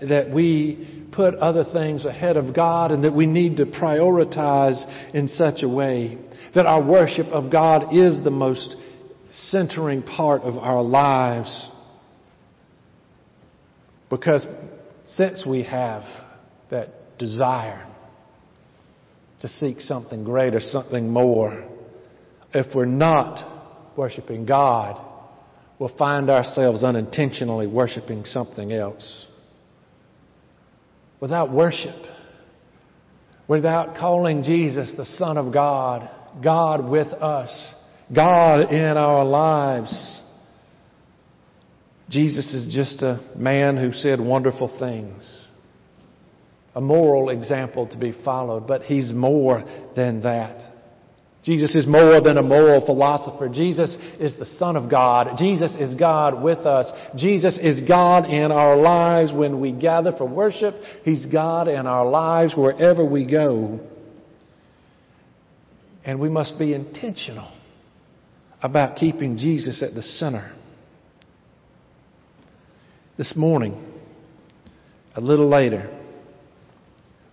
that 0.00 0.30
we 0.32 1.08
put 1.12 1.34
other 1.34 1.64
things 1.72 2.06
ahead 2.06 2.36
of 2.36 2.54
God 2.54 2.90
and 2.90 3.04
that 3.04 3.14
we 3.14 3.26
need 3.26 3.58
to 3.58 3.66
prioritize 3.66 4.82
in 5.14 5.28
such 5.28 5.62
a 5.62 5.68
way 5.68 6.18
that 6.54 6.66
our 6.66 6.82
worship 6.82 7.26
of 7.26 7.52
God 7.52 7.94
is 7.94 8.22
the 8.24 8.30
most 8.30 8.76
centering 9.30 10.02
part 10.02 10.42
of 10.42 10.56
our 10.56 10.82
lives. 10.82 11.68
Because 14.08 14.46
since 15.06 15.44
we 15.46 15.64
have 15.64 16.04
that 16.70 17.18
desire 17.18 17.86
to 19.42 19.48
seek 19.48 19.80
something 19.80 20.24
greater, 20.24 20.60
something 20.60 21.10
more, 21.10 21.64
if 22.54 22.74
we're 22.74 22.84
not 22.84 23.96
worshiping 23.96 24.46
God, 24.46 25.00
we'll 25.78 25.96
find 25.96 26.30
ourselves 26.30 26.82
unintentionally 26.82 27.66
worshiping 27.66 28.24
something 28.24 28.72
else. 28.72 29.26
without 31.20 31.50
worship, 31.50 31.96
without 33.48 33.96
calling 33.96 34.42
Jesus 34.42 34.92
the 34.94 35.06
Son 35.06 35.38
of 35.38 35.54
God, 35.54 36.10
God 36.42 36.86
with 36.86 37.06
us, 37.08 37.72
God 38.14 38.70
in 38.70 38.98
our 38.98 39.24
lives. 39.24 40.20
Jesus 42.10 42.52
is 42.52 42.74
just 42.74 43.00
a 43.00 43.24
man 43.34 43.78
who 43.78 43.94
said 43.94 44.20
wonderful 44.20 44.76
things, 44.78 45.24
a 46.74 46.80
moral 46.82 47.30
example 47.30 47.86
to 47.86 47.96
be 47.96 48.12
followed, 48.22 48.66
but 48.66 48.82
he's 48.82 49.14
more 49.14 49.64
than 49.96 50.20
that. 50.24 50.73
Jesus 51.44 51.74
is 51.74 51.86
more 51.86 52.22
than 52.22 52.38
a 52.38 52.42
moral 52.42 52.84
philosopher. 52.84 53.50
Jesus 53.50 53.94
is 54.18 54.34
the 54.38 54.46
Son 54.46 54.76
of 54.76 54.90
God. 54.90 55.36
Jesus 55.38 55.76
is 55.78 55.94
God 55.94 56.42
with 56.42 56.60
us. 56.60 56.90
Jesus 57.16 57.58
is 57.62 57.86
God 57.86 58.24
in 58.24 58.50
our 58.50 58.76
lives 58.76 59.30
when 59.30 59.60
we 59.60 59.70
gather 59.70 60.12
for 60.16 60.26
worship. 60.26 60.74
He's 61.02 61.26
God 61.26 61.68
in 61.68 61.86
our 61.86 62.08
lives 62.08 62.54
wherever 62.56 63.04
we 63.04 63.26
go. 63.26 63.78
And 66.02 66.18
we 66.18 66.30
must 66.30 66.58
be 66.58 66.72
intentional 66.72 67.52
about 68.62 68.96
keeping 68.96 69.36
Jesus 69.36 69.82
at 69.82 69.94
the 69.94 70.02
center. 70.02 70.50
This 73.18 73.36
morning, 73.36 73.84
a 75.14 75.20
little 75.20 75.48
later, 75.48 75.94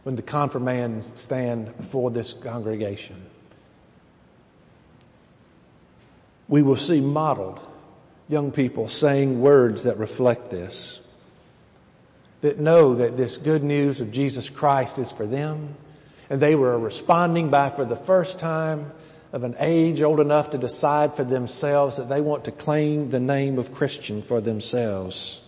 when 0.04 0.18
the 0.18 0.22
confirmands 0.22 1.10
stand 1.16 1.72
before 1.78 2.12
this 2.12 2.36
congregation, 2.44 3.31
we 6.52 6.62
will 6.62 6.76
see 6.76 7.00
modeled 7.00 7.60
young 8.28 8.52
people 8.52 8.90
saying 8.90 9.42
words 9.42 9.86
that 9.86 9.98
reflect 9.98 10.52
this. 10.52 11.00
That 12.42 12.60
know 12.60 12.96
that 12.98 13.18
this 13.18 13.40
good 13.44 13.64
news 13.64 14.02
of 14.02 14.12
Jesus 14.12 14.50
Christ 14.56 15.00
is 15.00 15.12
for 15.16 15.26
them. 15.26 15.76
And 16.30 16.42
they 16.42 16.56
were 16.56 16.78
responding 16.78 17.50
by, 17.50 17.76
for 17.76 17.86
the 17.86 18.02
first 18.06 18.40
time 18.40 18.92
of 19.32 19.44
an 19.44 19.56
age 19.60 20.02
old 20.02 20.20
enough 20.20 20.52
to 20.52 20.58
decide 20.58 21.12
for 21.16 21.24
themselves 21.24 21.98
that 21.98 22.10
they 22.10 22.20
want 22.20 22.46
to 22.46 22.52
claim 22.52 23.10
the 23.10 23.20
name 23.20 23.58
of 23.58 23.74
Christian 23.74 24.24
for 24.28 24.42
themselves. 24.42 25.40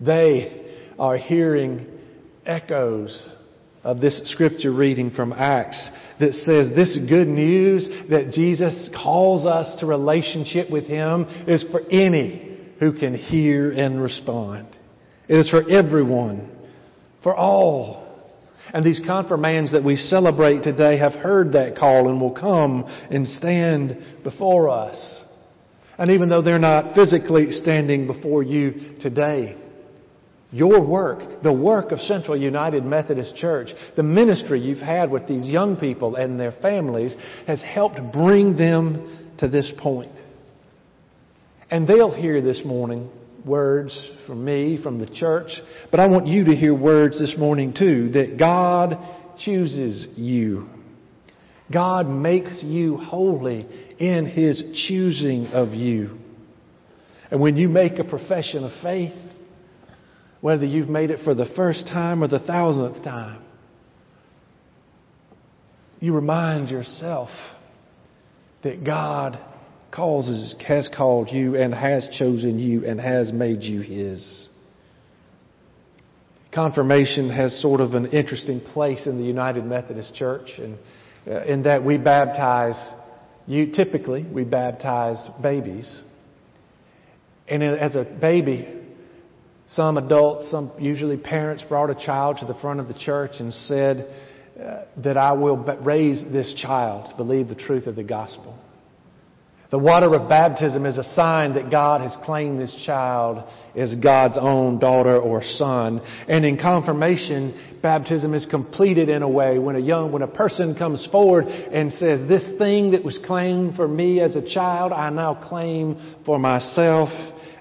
They 0.00 0.74
are 0.98 1.16
hearing 1.16 1.86
echoes 2.44 3.30
of 3.84 4.00
this 4.00 4.20
scripture 4.32 4.72
reading 4.72 5.10
from 5.10 5.32
Acts 5.32 5.90
that 6.20 6.34
says 6.34 6.74
this 6.74 6.98
good 7.08 7.26
news 7.26 7.88
that 8.10 8.30
Jesus 8.30 8.88
calls 8.94 9.44
us 9.44 9.80
to 9.80 9.86
relationship 9.86 10.70
with 10.70 10.84
Him 10.86 11.26
is 11.48 11.64
for 11.70 11.80
any 11.90 12.58
who 12.78 12.92
can 12.92 13.14
hear 13.14 13.70
and 13.72 14.00
respond. 14.00 14.68
It 15.28 15.36
is 15.36 15.50
for 15.50 15.68
everyone, 15.68 16.50
for 17.22 17.34
all. 17.34 18.02
And 18.72 18.84
these 18.84 19.00
confirmands 19.04 19.72
that 19.72 19.84
we 19.84 19.96
celebrate 19.96 20.62
today 20.62 20.98
have 20.98 21.12
heard 21.12 21.52
that 21.52 21.76
call 21.76 22.08
and 22.08 22.20
will 22.20 22.34
come 22.34 22.84
and 23.10 23.26
stand 23.26 24.22
before 24.24 24.70
us. 24.70 25.24
And 25.98 26.10
even 26.10 26.28
though 26.28 26.42
they're 26.42 26.58
not 26.58 26.94
physically 26.94 27.52
standing 27.52 28.06
before 28.06 28.42
you 28.42 28.96
today, 29.00 29.61
your 30.52 30.84
work, 30.86 31.42
the 31.42 31.52
work 31.52 31.92
of 31.92 31.98
Central 32.00 32.36
United 32.36 32.84
Methodist 32.84 33.34
Church, 33.36 33.70
the 33.96 34.02
ministry 34.02 34.60
you've 34.60 34.78
had 34.78 35.10
with 35.10 35.26
these 35.26 35.46
young 35.46 35.76
people 35.76 36.14
and 36.14 36.38
their 36.38 36.52
families 36.52 37.16
has 37.46 37.60
helped 37.62 37.98
bring 38.12 38.56
them 38.56 39.34
to 39.38 39.48
this 39.48 39.72
point. 39.78 40.12
And 41.70 41.88
they'll 41.88 42.14
hear 42.14 42.42
this 42.42 42.62
morning 42.66 43.10
words 43.46 43.98
from 44.26 44.44
me, 44.44 44.78
from 44.82 45.00
the 45.00 45.06
church, 45.06 45.50
but 45.90 45.98
I 45.98 46.06
want 46.06 46.26
you 46.26 46.44
to 46.44 46.54
hear 46.54 46.74
words 46.74 47.18
this 47.18 47.34
morning 47.38 47.74
too, 47.76 48.10
that 48.10 48.38
God 48.38 48.94
chooses 49.38 50.06
you. 50.16 50.68
God 51.72 52.08
makes 52.08 52.62
you 52.62 52.98
holy 52.98 53.66
in 53.98 54.26
His 54.26 54.62
choosing 54.86 55.46
of 55.46 55.72
you. 55.72 56.18
And 57.30 57.40
when 57.40 57.56
you 57.56 57.70
make 57.70 57.98
a 57.98 58.04
profession 58.04 58.64
of 58.64 58.72
faith, 58.82 59.14
whether 60.42 60.66
you've 60.66 60.88
made 60.88 61.10
it 61.10 61.20
for 61.24 61.34
the 61.34 61.46
first 61.56 61.86
time 61.86 62.22
or 62.22 62.28
the 62.28 62.40
thousandth 62.40 63.02
time. 63.04 63.40
You 66.00 66.14
remind 66.14 66.68
yourself 66.68 67.30
that 68.64 68.84
God 68.84 69.38
causes, 69.92 70.54
has 70.66 70.90
called 70.94 71.28
you 71.30 71.54
and 71.54 71.72
has 71.72 72.08
chosen 72.18 72.58
you 72.58 72.84
and 72.84 73.00
has 73.00 73.32
made 73.32 73.62
you 73.62 73.82
His. 73.82 74.48
Confirmation 76.52 77.30
has 77.30 77.62
sort 77.62 77.80
of 77.80 77.94
an 77.94 78.06
interesting 78.06 78.60
place 78.60 79.06
in 79.06 79.18
the 79.18 79.24
United 79.24 79.64
Methodist 79.64 80.12
Church, 80.16 80.50
and 80.58 80.76
uh, 81.24 81.44
in 81.44 81.62
that 81.62 81.84
we 81.84 81.98
baptize 81.98 82.76
you. 83.46 83.70
Typically, 83.72 84.24
we 84.24 84.42
baptize 84.42 85.24
babies, 85.40 86.02
and 87.46 87.62
as 87.62 87.94
a 87.94 88.18
baby, 88.20 88.81
some 89.68 89.96
adults, 89.96 90.50
some 90.50 90.72
usually 90.78 91.16
parents 91.16 91.64
brought 91.68 91.90
a 91.90 91.94
child 91.94 92.38
to 92.40 92.46
the 92.46 92.54
front 92.54 92.80
of 92.80 92.88
the 92.88 92.94
church 92.94 93.32
and 93.38 93.52
said 93.54 94.14
uh, 94.60 94.82
that 94.98 95.16
I 95.16 95.32
will 95.32 95.56
raise 95.56 96.22
this 96.30 96.54
child 96.60 97.10
to 97.10 97.16
believe 97.16 97.48
the 97.48 97.54
truth 97.54 97.86
of 97.86 97.96
the 97.96 98.02
gospel. 98.02 98.58
The 99.72 99.78
water 99.78 100.14
of 100.14 100.28
baptism 100.28 100.84
is 100.84 100.98
a 100.98 101.14
sign 101.14 101.54
that 101.54 101.70
God 101.70 102.02
has 102.02 102.14
claimed 102.24 102.60
this 102.60 102.82
child 102.84 103.42
as 103.74 103.94
God's 103.94 104.36
own 104.38 104.78
daughter 104.78 105.16
or 105.16 105.42
son. 105.42 106.02
And 106.28 106.44
in 106.44 106.58
confirmation, 106.58 107.78
baptism 107.80 108.34
is 108.34 108.44
completed 108.50 109.08
in 109.08 109.22
a 109.22 109.28
way 109.28 109.58
when 109.58 109.76
a 109.76 109.80
young, 109.80 110.12
when 110.12 110.20
a 110.20 110.26
person 110.26 110.74
comes 110.74 111.08
forward 111.10 111.46
and 111.46 111.90
says, 111.90 112.28
this 112.28 112.46
thing 112.58 112.90
that 112.90 113.02
was 113.02 113.18
claimed 113.24 113.74
for 113.74 113.88
me 113.88 114.20
as 114.20 114.36
a 114.36 114.46
child, 114.46 114.92
I 114.92 115.08
now 115.08 115.36
claim 115.48 116.16
for 116.26 116.38
myself 116.38 117.08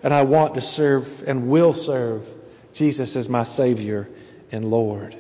and 0.04 0.14
I 0.14 0.24
want 0.24 0.56
to 0.56 0.62
serve 0.62 1.04
and 1.28 1.50
will 1.50 1.74
serve 1.74 2.24
Jesus 2.76 3.16
as 3.16 3.30
my 3.30 3.44
Savior 3.44 4.08
and 4.52 4.66
Lord. 4.66 5.16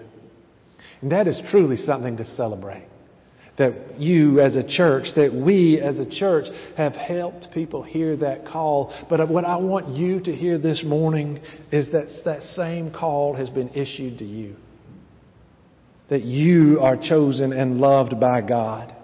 And 1.01 1.11
that 1.11 1.27
is 1.27 1.41
truly 1.51 1.77
something 1.77 2.17
to 2.17 2.25
celebrate. 2.25 2.87
That 3.57 3.99
you 3.99 4.39
as 4.39 4.55
a 4.55 4.67
church, 4.67 5.07
that 5.15 5.33
we 5.33 5.79
as 5.79 5.99
a 5.99 6.09
church 6.09 6.45
have 6.77 6.93
helped 6.93 7.51
people 7.53 7.83
hear 7.83 8.15
that 8.17 8.47
call. 8.47 8.93
But 9.09 9.29
what 9.29 9.45
I 9.45 9.57
want 9.57 9.89
you 9.89 10.19
to 10.21 10.31
hear 10.31 10.57
this 10.57 10.83
morning 10.85 11.39
is 11.71 11.91
that 11.91 12.07
that 12.25 12.41
same 12.43 12.91
call 12.91 13.35
has 13.35 13.49
been 13.49 13.69
issued 13.69 14.19
to 14.19 14.25
you. 14.25 14.55
That 16.09 16.23
you 16.23 16.79
are 16.79 16.97
chosen 16.97 17.53
and 17.53 17.79
loved 17.79 18.19
by 18.19 18.41
God 18.41 18.95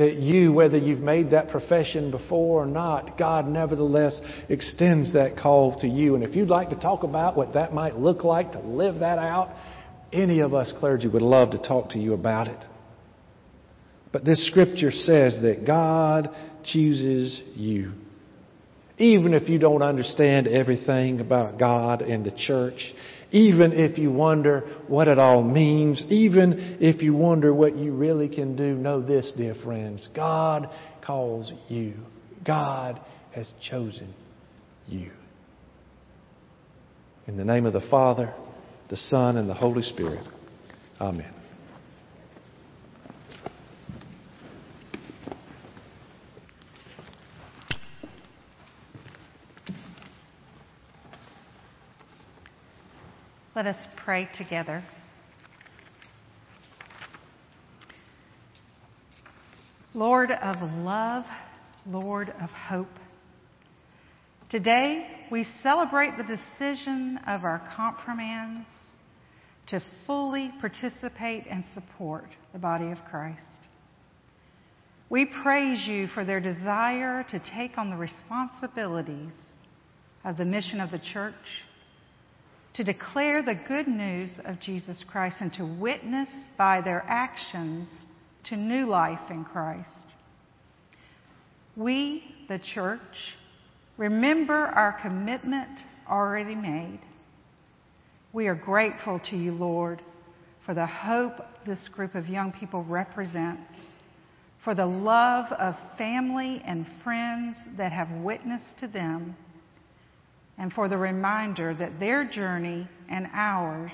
that 0.00 0.14
you, 0.14 0.50
whether 0.50 0.78
you've 0.78 1.00
made 1.00 1.32
that 1.32 1.50
profession 1.50 2.10
before 2.10 2.62
or 2.62 2.66
not, 2.66 3.18
God 3.18 3.46
nevertheless 3.46 4.18
extends 4.48 5.12
that 5.12 5.36
call 5.36 5.78
to 5.80 5.86
you. 5.86 6.14
And 6.14 6.24
if 6.24 6.34
you'd 6.34 6.48
like 6.48 6.70
to 6.70 6.80
talk 6.80 7.02
about 7.02 7.36
what 7.36 7.52
that 7.52 7.74
might 7.74 7.96
look 7.96 8.24
like 8.24 8.52
to 8.52 8.60
live 8.60 9.00
that 9.00 9.18
out, 9.18 9.54
any 10.10 10.40
of 10.40 10.54
us 10.54 10.72
clergy 10.80 11.06
would 11.06 11.20
love 11.20 11.50
to 11.50 11.58
talk 11.58 11.90
to 11.90 11.98
you 11.98 12.14
about 12.14 12.48
it. 12.48 12.64
But 14.10 14.24
this 14.24 14.46
scripture 14.46 14.90
says 14.90 15.38
that 15.42 15.66
God 15.66 16.30
chooses 16.64 17.38
you. 17.54 17.92
Even 18.96 19.34
if 19.34 19.50
you 19.50 19.58
don't 19.58 19.82
understand 19.82 20.48
everything 20.48 21.20
about 21.20 21.58
God 21.58 22.00
and 22.00 22.24
the 22.24 22.32
church, 22.32 22.80
even 23.32 23.72
if 23.72 23.98
you 23.98 24.10
wonder 24.10 24.60
what 24.88 25.08
it 25.08 25.18
all 25.18 25.42
means, 25.42 26.02
even 26.08 26.78
if 26.80 27.02
you 27.02 27.14
wonder 27.14 27.54
what 27.54 27.76
you 27.76 27.92
really 27.92 28.28
can 28.28 28.56
do, 28.56 28.74
know 28.74 29.00
this, 29.00 29.32
dear 29.36 29.54
friends. 29.64 30.08
God 30.14 30.68
calls 31.04 31.52
you. 31.68 31.94
God 32.44 33.00
has 33.32 33.52
chosen 33.68 34.14
you. 34.86 35.10
In 37.26 37.36
the 37.36 37.44
name 37.44 37.66
of 37.66 37.72
the 37.72 37.86
Father, 37.90 38.34
the 38.88 38.96
Son, 38.96 39.36
and 39.36 39.48
the 39.48 39.54
Holy 39.54 39.82
Spirit. 39.82 40.26
Amen. 41.00 41.39
Us 53.70 53.86
pray 54.04 54.28
together. 54.34 54.82
Lord 59.94 60.32
of 60.32 60.56
love, 60.78 61.24
Lord 61.86 62.30
of 62.30 62.50
hope. 62.50 62.88
Today 64.50 65.08
we 65.30 65.46
celebrate 65.62 66.16
the 66.16 66.24
decision 66.24 67.20
of 67.28 67.44
our 67.44 67.62
confirmands 67.76 68.66
to 69.68 69.80
fully 70.04 70.50
participate 70.60 71.46
and 71.48 71.64
support 71.72 72.26
the 72.52 72.58
body 72.58 72.90
of 72.90 72.98
Christ. 73.08 73.68
We 75.08 75.30
praise 75.44 75.86
you 75.86 76.08
for 76.08 76.24
their 76.24 76.40
desire 76.40 77.24
to 77.28 77.40
take 77.56 77.78
on 77.78 77.90
the 77.90 77.96
responsibilities 77.96 79.32
of 80.24 80.36
the 80.38 80.44
mission 80.44 80.80
of 80.80 80.90
the 80.90 81.00
church 81.12 81.34
to 82.74 82.84
declare 82.84 83.42
the 83.42 83.60
good 83.68 83.88
news 83.88 84.38
of 84.44 84.60
Jesus 84.60 85.04
Christ 85.10 85.36
and 85.40 85.52
to 85.54 85.64
witness 85.64 86.28
by 86.56 86.80
their 86.80 87.04
actions 87.06 87.88
to 88.44 88.56
new 88.56 88.86
life 88.86 89.30
in 89.30 89.44
Christ. 89.44 90.14
We, 91.76 92.22
the 92.48 92.58
church, 92.58 93.00
remember 93.96 94.54
our 94.54 94.98
commitment 95.02 95.80
already 96.08 96.54
made. 96.54 97.00
We 98.32 98.46
are 98.46 98.54
grateful 98.54 99.20
to 99.30 99.36
you, 99.36 99.52
Lord, 99.52 100.02
for 100.64 100.74
the 100.74 100.86
hope 100.86 101.34
this 101.66 101.88
group 101.92 102.14
of 102.14 102.26
young 102.26 102.52
people 102.52 102.84
represents, 102.84 103.72
for 104.62 104.74
the 104.74 104.86
love 104.86 105.50
of 105.52 105.74
family 105.98 106.62
and 106.64 106.86
friends 107.02 107.56
that 107.76 107.92
have 107.92 108.10
witnessed 108.22 108.78
to 108.80 108.88
them, 108.88 109.36
and 110.60 110.70
for 110.74 110.90
the 110.90 110.96
reminder 110.96 111.74
that 111.74 111.98
their 111.98 112.22
journey 112.22 112.86
and 113.08 113.26
ours 113.32 113.92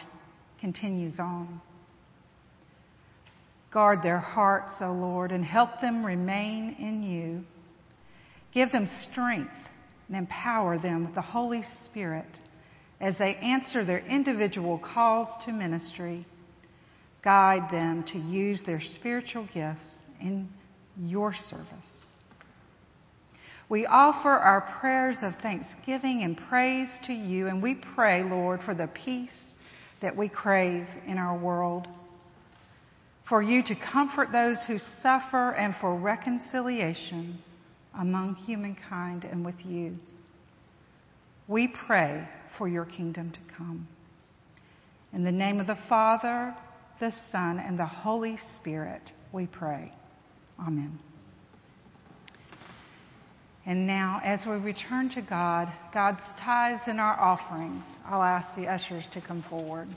continues 0.61 1.15
on. 1.21 1.63
Guard 3.73 4.01
their 4.03 4.19
hearts, 4.19 4.73
O 4.81 4.91
Lord, 4.91 5.31
and 5.31 5.45
help 5.45 5.81
them 5.81 6.05
remain 6.05 6.75
in 6.81 7.05
you. 7.05 7.45
Give 8.53 8.73
them 8.73 8.89
strength 9.11 9.53
and 10.09 10.17
empower 10.17 10.77
them 10.77 11.05
with 11.05 11.15
the 11.15 11.23
Holy 11.23 11.63
Spirit 11.85 12.27
as 13.01 13.17
they 13.17 13.37
answer 13.37 13.85
their 13.85 14.01
individual 14.01 14.79
calls 14.79 15.29
to 15.45 15.53
ministry. 15.53 16.27
Guide 17.23 17.71
them 17.71 18.05
to 18.09 18.19
use 18.19 18.61
their 18.67 18.81
spiritual 18.81 19.47
gifts 19.55 19.87
in 20.21 20.49
your 20.99 21.33
service. 21.33 22.06
We 23.69 23.85
offer 23.85 24.31
our 24.31 24.61
prayers 24.81 25.19
of 25.23 25.33
thanksgiving 25.43 26.23
and 26.23 26.37
praise 26.49 26.89
to 27.07 27.13
you, 27.13 27.49
and 27.49 27.61
we 27.61 27.81
pray, 27.95 28.23
Lord, 28.23 28.61
for 28.65 28.75
the 28.75 28.87
peace 28.87 29.31
that 30.01 30.17
we 30.17 30.29
crave 30.29 30.87
in 31.07 31.19
our 31.19 31.37
world, 31.37 31.89
for 33.29 33.43
you 33.43 33.63
to 33.65 33.75
comfort 33.75 34.31
those 34.31 34.59
who 34.69 34.79
suffer, 35.03 35.51
and 35.53 35.75
for 35.81 35.97
reconciliation 35.97 37.39
among 37.99 38.37
humankind 38.37 39.25
and 39.25 39.45
with 39.45 39.65
you. 39.65 39.95
We 41.49 41.73
pray 41.87 42.29
for 42.57 42.69
your 42.69 42.85
kingdom 42.85 43.33
to 43.33 43.55
come. 43.57 43.89
In 45.13 45.25
the 45.25 45.33
name 45.33 45.61
of 45.61 45.67
the 45.67 45.79
Father, 45.89 46.55
the 47.01 47.13
Son, 47.33 47.59
and 47.59 47.79
the 47.79 47.87
Holy 47.87 48.39
Spirit, 48.57 49.11
we 49.33 49.47
pray. 49.47 49.93
Amen. 50.61 50.99
And 53.67 53.87
now, 53.87 54.21
as 54.25 54.47
we 54.47 54.53
return 54.53 55.11
to 55.11 55.23
God, 55.23 55.67
God's 55.93 56.23
tithes 56.39 56.83
and 56.87 57.01
our 57.01 57.19
offerings, 57.19 57.85
I'll 58.05 58.23
ask 58.23 58.55
the 58.55 58.69
ushers 58.69 59.09
to 59.13 59.21
come 59.21 59.45
forward. 59.51 59.89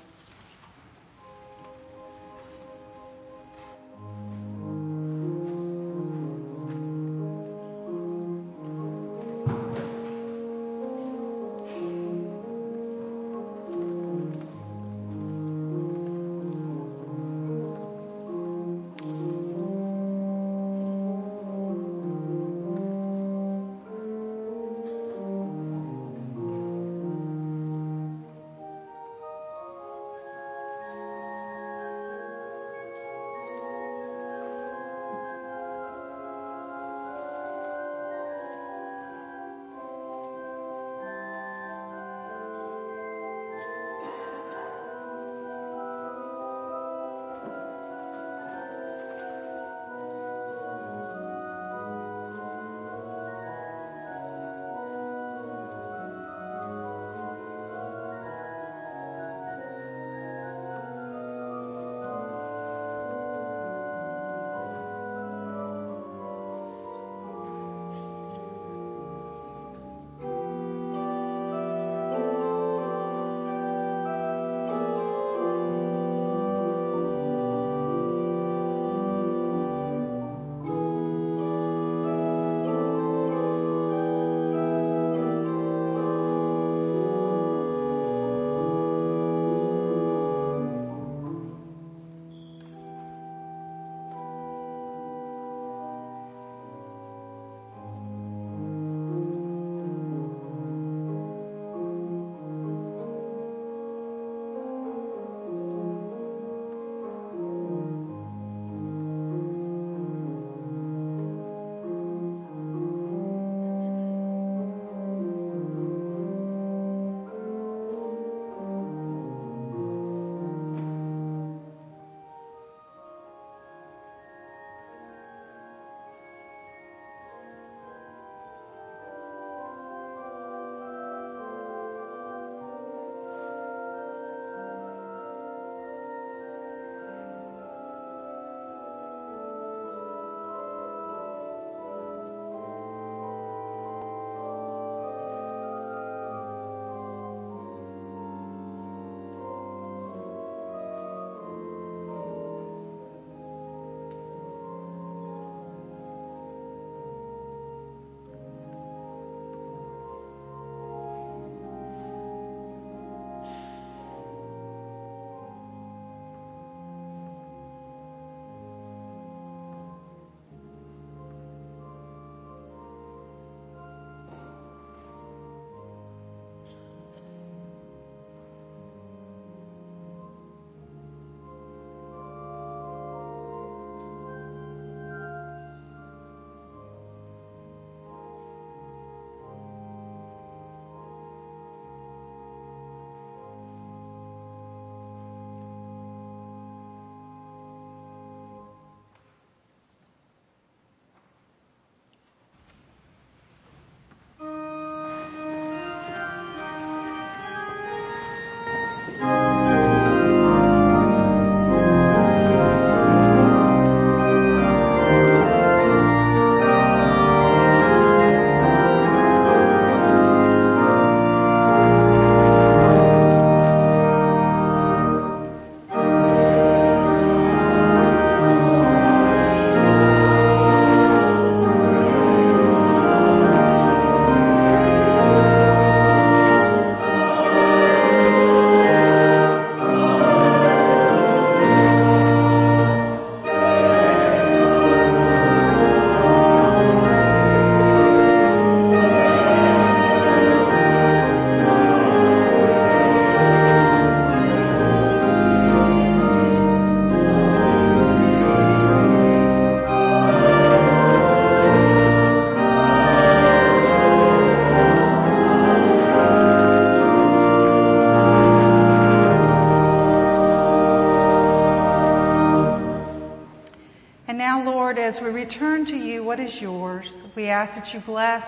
As 275.10 275.20
we 275.24 275.30
return 275.30 275.88
to 275.88 275.96
you 275.96 276.24
what 276.24 276.40
is 276.40 276.56
yours, 276.62 277.12
we 277.36 277.48
ask 277.48 277.74
that 277.74 277.92
you 277.96 278.06
bless 278.06 278.44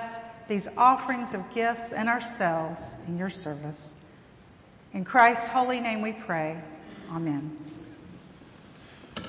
these 0.47 0.67
offerings 0.77 1.33
of 1.33 1.41
gifts 1.55 1.91
and 1.95 2.07
ourselves 2.07 2.79
in 3.07 3.17
your 3.17 3.31
service. 3.31 3.79
In 4.93 5.03
Christ's 5.03 5.49
holy 5.51 5.79
name 5.79 6.03
we 6.03 6.15
pray. 6.23 6.61
Amen. 7.09 7.57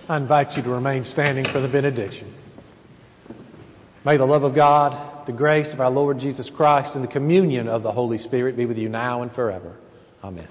I 0.08 0.18
invite 0.18 0.58
you 0.58 0.62
to 0.62 0.68
remain 0.68 1.06
standing 1.06 1.46
for 1.50 1.62
the 1.62 1.68
benediction. 1.68 2.36
May 4.04 4.18
the 4.18 4.26
love 4.26 4.42
of 4.42 4.54
God, 4.54 5.26
the 5.26 5.32
grace 5.32 5.72
of 5.72 5.80
our 5.80 5.90
Lord 5.90 6.18
Jesus 6.18 6.50
Christ, 6.54 6.94
and 6.94 7.02
the 7.02 7.08
communion 7.08 7.66
of 7.66 7.82
the 7.82 7.92
Holy 7.92 8.18
Spirit 8.18 8.58
be 8.58 8.66
with 8.66 8.76
you 8.76 8.90
now 8.90 9.22
and 9.22 9.32
forever. 9.32 9.78
Amen. 10.22 10.48